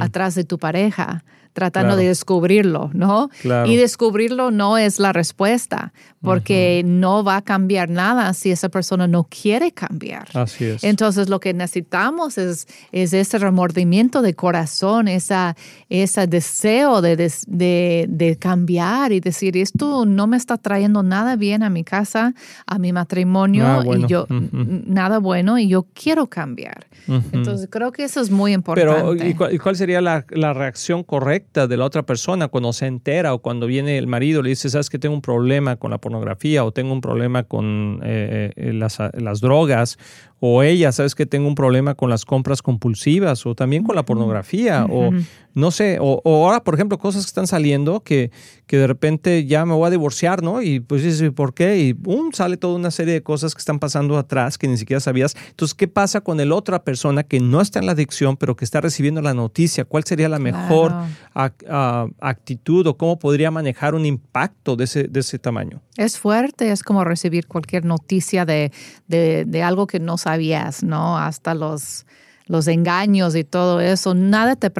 atrás 0.00 0.34
de 0.34 0.44
tu 0.44 0.58
pareja 0.58 1.24
tratando 1.52 1.96
de 1.96 2.06
descubrirlo, 2.06 2.90
¿no? 2.94 3.28
Y 3.66 3.76
descubrirlo 3.76 4.50
no 4.50 4.78
es 4.78 4.98
la 4.98 5.12
respuesta, 5.12 5.92
porque 6.22 6.82
no 6.84 7.24
va 7.24 7.36
a 7.36 7.42
cambiar 7.42 7.88
nada 7.88 8.32
si 8.34 8.50
esa 8.50 8.68
persona 8.68 9.08
no 9.08 9.24
quiere 9.24 9.72
cambiar. 9.72 10.28
Así 10.34 10.66
es. 10.66 10.84
Entonces 10.84 11.28
lo 11.28 11.40
que 11.40 11.54
necesitamos 11.54 12.38
es, 12.38 12.68
es 12.92 13.12
ese 13.12 13.38
remordimiento 13.38 14.22
de 14.22 14.34
corazón, 14.34 15.08
esa, 15.08 15.56
ese 15.88 16.26
deseo 16.26 17.00
de, 17.00 17.16
de, 17.16 18.06
de, 18.08 18.36
cambiar 18.36 19.12
y 19.12 19.20
decir, 19.20 19.56
esto 19.56 20.04
no 20.04 20.26
me 20.26 20.36
está 20.36 20.56
trayendo 20.56 21.02
nada 21.02 21.36
bien 21.36 21.62
a 21.62 21.70
mi 21.70 21.84
casa, 21.84 22.34
a 22.66 22.78
mi 22.78 22.92
matrimonio, 22.92 23.82
y 23.96 24.06
yo, 24.06 24.26
nada 24.30 25.18
bueno, 25.18 25.58
y 25.58 25.68
yo 25.68 25.86
quiero 25.94 26.28
cambiar. 26.28 26.86
Entonces 27.32 27.68
creo 27.70 27.92
que 27.92 28.04
eso 28.04 28.20
es 28.20 28.30
muy 28.30 28.52
importante. 28.52 28.92
Pero, 28.92 29.14
¿y 29.14 29.34
cuál, 29.62 29.76
sería 29.76 30.00
la, 30.00 30.24
reacción 30.52 31.02
correcta? 31.02 31.66
de 31.66 31.76
la 31.76 31.84
otra 31.84 32.02
persona 32.04 32.48
cuando 32.48 32.72
se 32.72 32.86
entera 32.86 33.32
o 33.34 33.40
cuando 33.40 33.66
viene 33.66 33.98
el 33.98 34.06
marido 34.06 34.42
le 34.42 34.50
dice, 34.50 34.68
sabes 34.68 34.90
que 34.90 34.98
tengo 34.98 35.14
un 35.14 35.22
problema 35.22 35.76
con 35.76 35.90
la 35.90 35.98
pornografía 35.98 36.64
o 36.64 36.72
tengo 36.72 36.92
un 36.92 37.00
problema 37.00 37.44
con 37.44 38.00
eh, 38.04 38.52
eh, 38.56 38.72
las, 38.72 39.40
drogas 39.40 39.98
o 40.40 40.62
ella, 40.62 40.90
sabes 40.90 41.14
que 41.14 41.26
tengo 41.26 41.46
un 41.46 41.54
problema 41.54 41.94
con 41.94 42.08
las 42.08 42.24
compras 42.24 42.62
compulsivas 42.62 43.44
o 43.44 43.54
también 43.54 43.84
con 43.84 43.94
la 43.94 44.04
pornografía 44.04 44.86
o 44.90 45.10
no 45.54 45.70
sé, 45.70 45.98
o, 46.00 46.20
ahora 46.24 46.62
por 46.62 46.74
ejemplo 46.74 46.98
cosas 46.98 47.24
que 47.24 47.28
están 47.28 47.46
saliendo 47.46 48.00
que, 48.00 48.30
que 48.66 48.78
de 48.78 48.86
repente 48.86 49.46
ya 49.46 49.66
me 49.66 49.74
voy 49.74 49.88
a 49.88 49.90
divorciar, 49.90 50.42
¿no? 50.42 50.62
Y 50.62 50.80
pues 50.80 51.02
dices, 51.02 51.32
¿por 51.32 51.54
qué? 51.54 51.78
Y 51.78 51.92
boom, 51.92 52.32
sale 52.32 52.56
toda 52.56 52.76
una 52.76 52.90
serie 52.90 53.14
de 53.14 53.22
cosas 53.22 53.54
que 53.54 53.58
están 53.58 53.78
pasando 53.78 54.16
atrás 54.16 54.58
que 54.58 54.68
ni 54.68 54.76
siquiera 54.76 55.00
sabías. 55.00 55.34
Entonces, 55.48 55.74
¿qué 55.74 55.88
pasa 55.88 56.20
con 56.20 56.38
el 56.40 56.52
otra 56.52 56.84
persona 56.84 57.22
que 57.24 57.40
no 57.40 57.60
está 57.60 57.80
en 57.80 57.86
la 57.86 57.92
adicción 57.92 58.36
pero 58.36 58.56
que 58.56 58.64
está 58.64 58.80
recibiendo 58.80 59.20
la 59.22 59.34
noticia? 59.34 59.84
¿Cuál 59.84 60.04
sería 60.04 60.28
la 60.28 60.38
mejor 60.38 60.92
actitud 61.34 62.86
o 62.86 62.96
cómo 62.96 63.18
podría 63.18 63.50
manejar 63.50 63.94
un 63.94 64.06
impacto 64.06 64.76
de 64.76 64.84
ese, 64.84 65.04
de 65.04 65.20
ese 65.20 65.38
tamaño? 65.38 65.82
Es 65.96 66.18
fuerte, 66.18 66.70
es 66.70 66.82
como 66.82 67.04
recibir 67.04 67.46
cualquier 67.46 67.84
noticia 67.84 68.44
de, 68.44 68.72
de, 69.08 69.44
de 69.46 69.62
algo 69.62 69.86
que 69.86 70.00
no 70.00 70.16
sabías, 70.30 70.84
¿no? 70.84 71.18
Hasta 71.18 71.54
los, 71.54 72.06
los 72.46 72.68
engaños 72.68 73.34
y 73.34 73.44
todo 73.44 73.80
eso, 73.80 74.14
nada 74.14 74.56
te, 74.56 74.72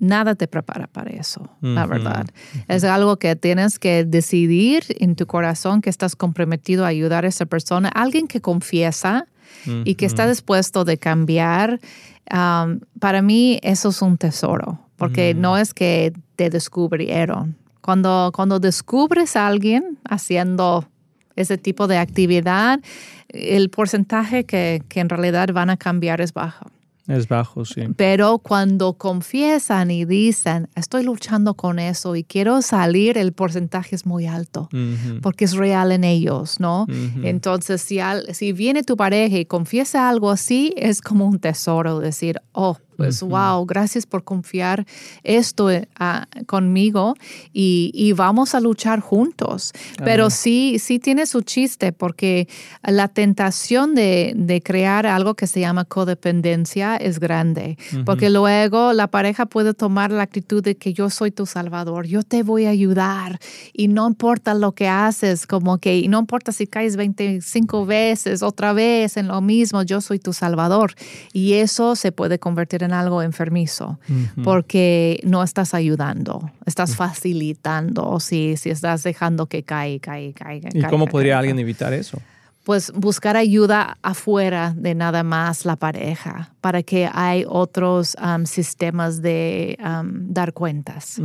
nada 0.00 0.34
te 0.34 0.48
prepara 0.48 0.86
para 0.86 1.10
eso, 1.10 1.48
la 1.60 1.86
verdad. 1.86 2.26
Es 2.68 2.84
algo 2.84 3.18
que 3.18 3.36
tienes 3.36 3.78
que 3.78 4.04
decidir 4.04 4.84
en 5.00 5.14
tu 5.14 5.26
corazón 5.26 5.80
que 5.80 5.90
estás 5.90 6.16
comprometido 6.16 6.84
a 6.84 6.88
ayudar 6.88 7.24
a 7.24 7.28
esa 7.28 7.46
persona, 7.46 7.88
alguien 7.88 8.26
que 8.26 8.40
confiesa 8.40 9.26
y 9.84 9.94
que 9.94 10.06
está 10.06 10.28
dispuesto 10.28 10.84
de 10.84 10.98
cambiar. 10.98 11.80
Um, 12.32 12.80
para 12.98 13.20
mí 13.20 13.58
eso 13.62 13.90
es 13.90 14.00
un 14.02 14.16
tesoro, 14.16 14.80
porque 14.96 15.34
no 15.34 15.58
es 15.58 15.74
que 15.74 16.12
te 16.36 16.48
descubrieron. 16.48 17.56
Cuando, 17.82 18.32
cuando 18.34 18.60
descubres 18.60 19.36
a 19.36 19.46
alguien 19.46 19.98
haciendo 20.08 20.88
ese 21.36 21.58
tipo 21.58 21.86
de 21.86 21.98
actividad, 21.98 22.80
el 23.28 23.70
porcentaje 23.70 24.44
que, 24.44 24.82
que 24.88 25.00
en 25.00 25.08
realidad 25.08 25.48
van 25.52 25.70
a 25.70 25.76
cambiar 25.76 26.20
es 26.20 26.32
bajo. 26.32 26.66
Es 27.06 27.28
bajo, 27.28 27.66
sí. 27.66 27.82
Pero 27.96 28.38
cuando 28.38 28.94
confiesan 28.94 29.90
y 29.90 30.06
dicen, 30.06 30.68
estoy 30.74 31.04
luchando 31.04 31.52
con 31.52 31.78
eso 31.78 32.16
y 32.16 32.24
quiero 32.24 32.62
salir, 32.62 33.18
el 33.18 33.32
porcentaje 33.32 33.94
es 33.94 34.06
muy 34.06 34.26
alto, 34.26 34.70
porque 35.20 35.44
es 35.44 35.52
real 35.52 35.92
en 35.92 36.02
ellos, 36.02 36.60
¿no? 36.60 36.86
Entonces, 37.22 37.82
si, 37.82 37.98
si 38.32 38.52
viene 38.52 38.82
tu 38.82 38.96
pareja 38.96 39.36
y 39.36 39.44
confiesa 39.44 40.08
algo 40.08 40.30
así, 40.30 40.72
es 40.78 41.02
como 41.02 41.26
un 41.26 41.40
tesoro 41.40 42.00
decir, 42.00 42.40
oh, 42.52 42.78
pues 42.96 43.22
wow, 43.22 43.64
gracias 43.66 44.06
por 44.06 44.24
confiar 44.24 44.86
esto 45.22 45.70
eh, 45.70 45.88
conmigo 46.46 47.14
y, 47.52 48.12
vamos 48.14 48.54
a 48.54 48.60
luchar 48.60 49.00
juntos. 49.00 49.72
Pero 50.04 50.30
sí, 50.30 50.78
sí 50.78 51.00
tiene 51.00 51.26
su 51.26 51.42
chiste 51.42 51.92
porque 51.92 52.48
la 52.82 53.08
tentación 53.08 53.94
de, 53.94 54.62
crear 54.64 55.06
algo 55.06 55.34
que 55.34 55.46
se 55.46 55.60
llama 55.60 55.84
codependencia 55.84 56.96
es 56.96 57.18
grande, 57.18 57.76
porque 58.04 58.30
luego 58.30 58.92
la 58.92 59.08
pareja 59.08 59.46
puede 59.46 59.74
tomar 59.74 60.12
la 60.12 60.22
actitud 60.22 60.62
de 60.62 60.76
que 60.76 60.92
yo 60.92 61.10
soy 61.10 61.30
tu 61.30 61.46
salvador, 61.46 62.06
yo 62.06 62.22
te 62.22 62.42
voy 62.42 62.66
a 62.66 62.70
ayudar 62.70 63.40
y 63.72 63.88
no 63.88 64.06
importa 64.06 64.54
lo 64.54 64.72
que 64.72 64.88
haces, 64.88 65.46
como 65.46 65.78
que 65.78 66.06
no 66.08 66.20
importa 66.20 66.52
si 66.52 66.66
caes 66.66 66.96
25 66.96 67.86
veces 67.86 68.42
otra 68.42 68.72
vez 68.72 69.16
en 69.16 69.28
lo 69.28 69.40
mismo, 69.40 69.82
yo 69.82 70.00
soy 70.00 70.18
tu 70.18 70.32
salvador. 70.32 70.94
Y 71.32 71.54
eso 71.54 71.96
se 71.96 72.12
puede 72.12 72.38
convertir 72.38 72.83
en 72.84 72.92
algo 72.92 73.22
enfermizo 73.22 73.98
porque 74.42 75.20
no 75.24 75.42
estás 75.42 75.74
ayudando, 75.74 76.50
estás 76.66 76.96
facilitando 76.96 78.20
si, 78.20 78.56
si 78.56 78.70
estás 78.70 79.02
dejando 79.02 79.46
que 79.46 79.62
caiga, 79.62 80.12
caiga, 80.12 80.44
caiga. 80.44 80.70
¿Y 80.72 80.82
cómo 80.90 81.06
podría 81.06 81.38
alguien 81.38 81.58
evitar 81.58 81.92
eso? 81.92 82.20
pues 82.64 82.92
buscar 82.94 83.36
ayuda 83.36 83.98
afuera 84.02 84.74
de 84.74 84.94
nada 84.94 85.22
más 85.22 85.66
la 85.66 85.76
pareja, 85.76 86.50
para 86.62 86.82
que 86.82 87.08
hay 87.12 87.44
otros 87.46 88.16
um, 88.16 88.46
sistemas 88.46 89.20
de 89.20 89.78
um, 89.80 90.32
dar 90.32 90.54
cuentas, 90.54 91.20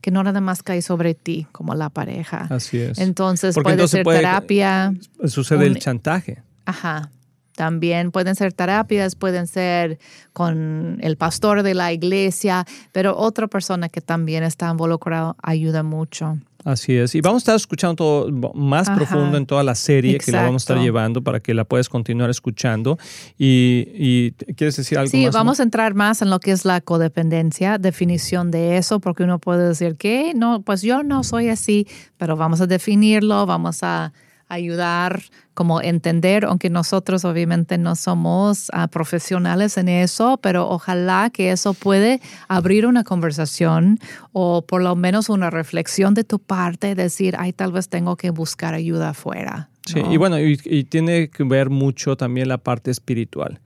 que 0.00 0.10
no 0.10 0.24
nada 0.24 0.40
más 0.40 0.62
cae 0.62 0.82
sobre 0.82 1.14
ti 1.14 1.46
como 1.52 1.74
la 1.76 1.88
pareja. 1.88 2.48
Así 2.50 2.78
es. 2.78 2.98
Entonces 2.98 3.54
puede 3.62 3.86
ser 3.86 4.04
terapia. 4.04 4.92
Sucede 5.26 5.66
el 5.66 5.78
chantaje. 5.78 6.42
Ajá. 6.66 7.10
También 7.54 8.10
pueden 8.10 8.34
ser 8.34 8.52
terapias, 8.52 9.14
pueden 9.14 9.46
ser 9.46 9.98
con 10.32 10.98
el 11.02 11.16
pastor 11.16 11.62
de 11.62 11.74
la 11.74 11.92
iglesia, 11.92 12.66
pero 12.92 13.16
otra 13.16 13.46
persona 13.46 13.88
que 13.88 14.00
también 14.00 14.42
está 14.42 14.70
involucrada 14.70 15.34
ayuda 15.42 15.82
mucho. 15.82 16.38
Así 16.64 16.96
es. 16.96 17.14
Y 17.14 17.20
vamos 17.20 17.40
a 17.40 17.42
estar 17.42 17.56
escuchando 17.56 17.96
todo 17.96 18.52
más 18.54 18.88
profundo 18.88 19.36
en 19.36 19.46
toda 19.46 19.64
la 19.64 19.74
serie 19.74 20.18
que 20.18 20.30
la 20.30 20.42
vamos 20.42 20.62
a 20.62 20.64
estar 20.64 20.78
llevando 20.78 21.22
para 21.22 21.40
que 21.40 21.54
la 21.54 21.64
puedas 21.64 21.88
continuar 21.88 22.30
escuchando. 22.30 22.98
Y, 23.36 24.30
¿quieres 24.56 24.76
decir 24.76 24.98
algo 24.98 25.10
sí, 25.10 25.24
más? 25.24 25.32
Sí, 25.32 25.38
vamos 25.38 25.60
a 25.60 25.64
entrar 25.64 25.94
más 25.94 26.22
en 26.22 26.30
lo 26.30 26.38
que 26.38 26.52
es 26.52 26.64
la 26.64 26.80
codependencia, 26.80 27.78
definición 27.78 28.50
de 28.50 28.76
eso, 28.76 29.00
porque 29.00 29.24
uno 29.24 29.40
puede 29.40 29.68
decir 29.68 29.96
que 29.96 30.34
no, 30.34 30.62
pues 30.62 30.82
yo 30.82 31.02
no 31.02 31.24
soy 31.24 31.48
así, 31.48 31.88
pero 32.16 32.36
vamos 32.36 32.60
a 32.60 32.66
definirlo, 32.66 33.44
vamos 33.44 33.82
a 33.82 34.12
ayudar, 34.52 35.22
como 35.54 35.80
entender, 35.80 36.44
aunque 36.44 36.70
nosotros 36.70 37.24
obviamente 37.24 37.78
no 37.78 37.96
somos 37.96 38.68
ah, 38.72 38.88
profesionales 38.88 39.76
en 39.78 39.88
eso, 39.88 40.38
pero 40.42 40.68
ojalá 40.68 41.30
que 41.30 41.52
eso 41.52 41.74
puede 41.74 42.20
abrir 42.48 42.86
una 42.86 43.04
conversación 43.04 43.98
o 44.32 44.62
por 44.62 44.82
lo 44.82 44.94
menos 44.94 45.28
una 45.28 45.50
reflexión 45.50 46.14
de 46.14 46.24
tu 46.24 46.38
parte, 46.38 46.94
decir, 46.94 47.34
ay, 47.38 47.52
tal 47.52 47.72
vez 47.72 47.88
tengo 47.88 48.16
que 48.16 48.30
buscar 48.30 48.74
ayuda 48.74 49.10
afuera. 49.10 49.68
Sí, 49.86 50.00
y 50.10 50.16
bueno, 50.16 50.38
y, 50.38 50.84
tiene 50.84 51.28
que 51.28 51.42
ver 51.44 51.68
mucho 51.68 52.16
también 52.16 52.48
la 52.48 52.58
parte 52.58 52.90
espiritual. 52.90 53.60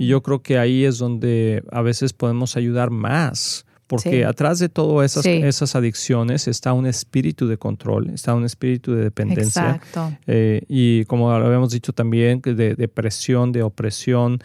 Y 0.00 0.08
yo 0.08 0.20
creo 0.20 0.42
que 0.42 0.58
ahí 0.58 0.84
es 0.84 0.98
donde 0.98 1.62
a 1.70 1.80
veces 1.80 2.12
podemos 2.12 2.56
ayudar 2.56 2.90
más 2.90 3.66
porque 3.90 4.24
atrás 4.24 4.60
de 4.60 4.68
todas 4.68 5.10
esas, 5.10 5.26
esas 5.26 5.74
adicciones 5.74 6.46
está 6.46 6.72
un 6.72 6.86
espíritu 6.86 7.48
de 7.48 7.58
control, 7.58 8.10
está 8.10 8.36
un 8.36 8.44
espíritu 8.44 8.94
de 8.94 9.02
dependencia. 9.02 9.80
Exacto. 9.82 10.16
Eh, 10.28 10.62
y 10.68 11.04
como 11.06 11.32
habíamos 11.32 11.72
dicho 11.72 11.92
también, 11.92 12.40
de 12.40 12.76
depresión, 12.76 13.50
de 13.50 13.64
opresión, 13.64 14.38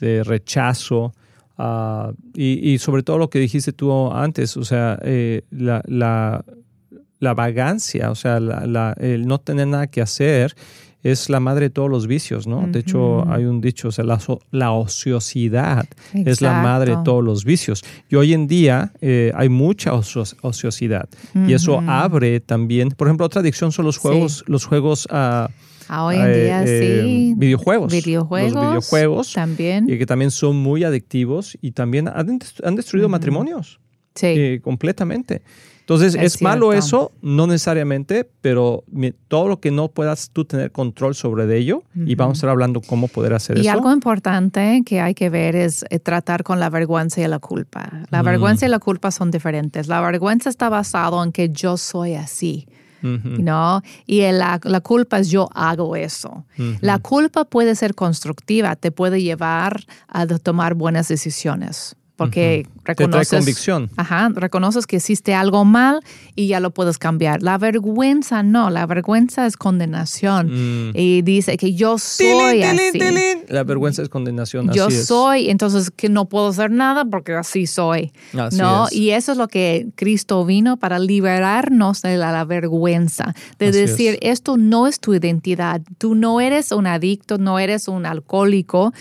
de 0.00 0.24
rechazo. 0.24 1.14
Ah, 1.56 2.10
y, 2.34 2.76
sobre 2.78 3.04
todo 3.04 3.18
lo 3.18 3.30
que 3.30 3.38
dijiste 3.38 3.72
tú 3.72 4.10
antes, 4.10 4.56
o 4.56 4.64
sea, 4.64 4.98
eh, 5.02 5.42
la, 5.52 5.80
la, 5.86 7.34
vagancia, 7.34 8.10
o 8.10 8.16
sea, 8.16 8.38
el 8.38 9.26
no 9.28 9.38
tener 9.38 9.68
nada 9.68 9.86
que 9.86 10.00
hacer 10.00 10.56
es 11.02 11.28
la 11.28 11.40
madre 11.40 11.66
de 11.66 11.70
todos 11.70 11.90
los 11.90 12.06
vicios, 12.06 12.46
¿no? 12.46 12.66
De 12.68 12.80
hecho, 12.80 13.28
hay 13.28 13.44
un 13.44 13.60
dicho, 13.60 13.88
o 13.88 13.92
sea, 13.92 14.04
la, 14.04 14.72
ociosidad 14.72 15.86
es 16.14 16.40
la 16.40 16.62
madre 16.62 16.96
de 16.96 17.02
todos 17.04 17.24
los 17.24 17.44
vicios. 17.44 17.82
Y 18.08 18.14
hoy 18.14 18.32
en 18.32 18.46
día 18.46 18.92
eh, 19.00 19.32
hay 19.34 19.48
mucha 19.48 19.92
ociosidad. 19.94 21.08
Y 21.46 21.54
eso 21.54 21.82
abre 21.86 22.40
también, 22.40 22.90
por 22.90 23.08
ejemplo, 23.08 23.26
otra 23.26 23.40
adicción 23.40 23.72
son 23.72 23.84
los 23.84 23.98
juegos, 23.98 24.44
los 24.46 24.64
juegos 24.64 25.08
a... 25.10 25.50
Ah, 25.88 26.04
hoy 26.04 26.16
en 26.16 26.26
eh, 26.26 26.44
día, 26.44 26.64
eh, 26.64 27.02
sí. 27.04 27.34
Videojuegos. 27.36 27.92
Videojuegos. 27.92 28.52
Los 28.52 28.66
videojuegos. 28.68 29.32
También. 29.32 29.90
Y 29.90 29.98
que 29.98 30.06
también 30.06 30.30
son 30.30 30.56
muy 30.56 30.84
adictivos 30.84 31.58
y 31.60 31.72
también 31.72 32.08
han, 32.08 32.38
destruido 32.76 33.08
matrimonios. 33.08 33.80
Sí. 34.14 34.60
completamente. 34.62 35.42
Entonces, 35.82 36.14
¿es, 36.14 36.40
malo 36.40 36.72
eso? 36.72 37.10
No 37.22 37.48
necesariamente, 37.48 38.30
pero 38.40 38.84
todo 39.26 39.48
lo 39.48 39.60
que 39.60 39.72
no 39.72 39.88
puedas 39.88 40.30
tú 40.30 40.44
tener 40.44 40.70
control 40.70 41.16
sobre 41.16 41.46
de 41.46 41.58
ello, 41.58 41.82
y 41.94 42.14
vamos 42.14 42.36
a 42.36 42.38
estar 42.38 42.50
hablando 42.50 42.80
cómo 42.80 43.08
poder 43.08 43.34
hacer 43.34 43.58
eso. 43.58 43.64
Y 43.64 43.68
algo 43.68 43.92
importante 43.92 44.82
que 44.86 45.00
hay 45.00 45.14
que 45.14 45.28
ver 45.28 45.56
es 45.56 45.84
eh, 45.90 45.98
tratar 45.98 46.44
con 46.44 46.60
la 46.60 46.70
vergüenza 46.70 47.20
y 47.20 47.26
la 47.26 47.40
culpa. 47.40 48.04
La 48.10 48.22
mm. 48.22 48.26
vergüenza 48.26 48.66
y 48.66 48.68
la 48.68 48.78
culpa 48.78 49.10
son 49.10 49.32
diferentes. 49.32 49.88
La 49.88 50.00
vergüenza 50.00 50.50
está 50.50 50.68
basado 50.68 51.22
en 51.24 51.32
que 51.32 51.50
yo 51.50 51.76
soy 51.76 52.14
así. 52.14 52.66
¿no? 53.02 53.82
Y 54.06 54.20
la, 54.30 54.60
la, 54.62 54.80
culpa 54.80 55.18
es 55.18 55.28
yo 55.28 55.48
hago 55.54 55.96
eso. 55.96 56.44
La 56.80 57.00
culpa 57.00 57.44
puede 57.44 57.74
ser 57.74 57.96
constructiva, 57.96 58.76
te 58.76 58.92
puede 58.92 59.20
llevar 59.20 59.80
a 60.06 60.24
tomar 60.28 60.74
buenas 60.74 61.08
decisiones 61.08 61.96
porque 62.16 62.66
reconoces, 62.84 63.38
convicción. 63.38 63.90
Ajá, 63.96 64.30
reconoces 64.34 64.86
que 64.86 64.96
hiciste 64.96 65.34
algo 65.34 65.64
mal 65.64 66.00
y 66.36 66.46
ya 66.46 66.60
lo 66.60 66.70
puedes 66.70 66.98
cambiar. 66.98 67.42
La 67.42 67.58
vergüenza 67.58 68.42
no, 68.42 68.70
la 68.70 68.86
vergüenza 68.86 69.46
es 69.46 69.56
condenación 69.56 70.90
mm. 70.90 70.92
y 70.94 71.22
dice 71.22 71.56
que 71.56 71.74
yo 71.74 71.98
soy 71.98 72.62
así. 72.62 73.00
La 73.48 73.64
vergüenza 73.64 74.02
es 74.02 74.08
condenación. 74.08 74.70
Yo 74.72 74.90
soy, 74.90 75.50
entonces 75.50 75.90
que 75.90 76.08
no 76.08 76.28
puedo 76.28 76.48
hacer 76.48 76.70
nada 76.70 77.04
porque 77.04 77.34
así 77.34 77.66
soy. 77.66 78.12
¿no? 78.32 78.86
Y 78.90 79.10
eso 79.10 79.32
es 79.32 79.38
lo 79.38 79.48
que 79.48 79.88
Cristo 79.94 80.44
vino 80.44 80.76
para 80.76 80.98
liberarnos 80.98 82.02
de 82.02 82.16
la, 82.16 82.42
vergüenza, 82.44 83.34
de 83.58 83.70
decir, 83.70 84.18
esto 84.20 84.56
no 84.56 84.86
es 84.86 84.98
tu 85.00 85.14
identidad, 85.14 85.80
tú 85.98 86.14
no 86.14 86.40
eres 86.40 86.72
un 86.72 86.86
adicto, 86.86 87.38
no 87.38 87.58
eres 87.58 87.88
un 87.88 88.04
alcohólico, 88.04 88.92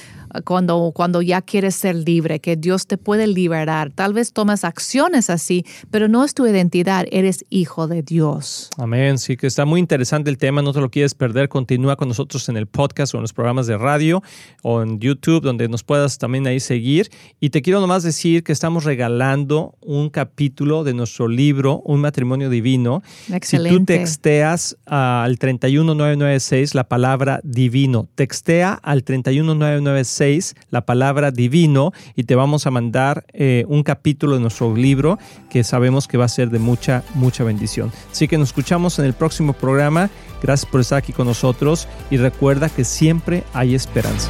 cuando, 0.45 0.91
cuando 0.93 1.21
ya 1.21 1.41
quieres 1.41 1.75
ser 1.75 1.95
libre, 1.95 2.39
que 2.39 2.55
Dios 2.55 2.87
te 2.87 2.97
puede 2.97 3.27
liberar. 3.27 3.91
Tal 3.93 4.13
vez 4.13 4.33
tomas 4.33 4.63
acciones 4.63 5.29
así, 5.29 5.65
pero 5.89 6.07
no 6.07 6.23
es 6.23 6.33
tu 6.33 6.47
identidad, 6.47 7.05
eres 7.11 7.45
hijo 7.49 7.87
de 7.87 8.01
Dios. 8.01 8.69
Amén, 8.77 9.17
sí 9.17 9.37
que 9.37 9.47
está 9.47 9.65
muy 9.65 9.79
interesante 9.79 10.29
el 10.29 10.37
tema, 10.37 10.61
no 10.61 10.73
te 10.73 10.79
lo 10.79 10.89
quieres 10.89 11.13
perder, 11.13 11.49
continúa 11.49 11.95
con 11.95 12.07
nosotros 12.07 12.47
en 12.49 12.57
el 12.57 12.67
podcast 12.67 13.13
o 13.13 13.17
en 13.17 13.23
los 13.23 13.33
programas 13.33 13.67
de 13.67 13.77
radio 13.77 14.21
o 14.63 14.81
en 14.81 14.99
YouTube, 14.99 15.41
donde 15.41 15.67
nos 15.67 15.83
puedas 15.83 16.17
también 16.17 16.47
ahí 16.47 16.59
seguir. 16.59 17.09
Y 17.39 17.49
te 17.49 17.61
quiero 17.61 17.81
nomás 17.81 18.03
decir 18.03 18.43
que 18.43 18.51
estamos 18.51 18.83
regalando 18.83 19.75
un 19.81 20.09
capítulo 20.09 20.83
de 20.83 20.93
nuestro 20.93 21.27
libro, 21.27 21.81
Un 21.85 22.01
matrimonio 22.01 22.49
divino. 22.49 23.03
Excelente. 23.31 23.69
Si 23.69 23.79
tú 23.79 23.85
texteas 23.85 24.77
al 24.85 25.37
31996 25.37 26.75
la 26.75 26.87
palabra 26.87 27.39
divino, 27.43 28.07
textea 28.15 28.73
al 28.73 29.03
31996 29.03 30.20
la 30.69 30.81
palabra 30.85 31.31
divino, 31.31 31.93
y 32.15 32.23
te 32.23 32.35
vamos 32.35 32.67
a 32.67 32.71
mandar 32.71 33.25
eh, 33.33 33.65
un 33.67 33.83
capítulo 33.83 34.35
de 34.35 34.41
nuestro 34.41 34.75
libro 34.75 35.17
que 35.49 35.63
sabemos 35.63 36.07
que 36.07 36.17
va 36.17 36.25
a 36.25 36.29
ser 36.29 36.49
de 36.49 36.59
mucha, 36.59 37.03
mucha 37.15 37.43
bendición. 37.43 37.91
Así 38.11 38.27
que 38.27 38.37
nos 38.37 38.49
escuchamos 38.49 38.99
en 38.99 39.05
el 39.05 39.13
próximo 39.13 39.53
programa. 39.53 40.09
Gracias 40.43 40.69
por 40.69 40.81
estar 40.81 40.99
aquí 40.99 41.11
con 41.11 41.27
nosotros 41.27 41.87
y 42.11 42.17
recuerda 42.17 42.69
que 42.69 42.83
siempre 42.83 43.43
hay 43.53 43.73
esperanza. 43.73 44.29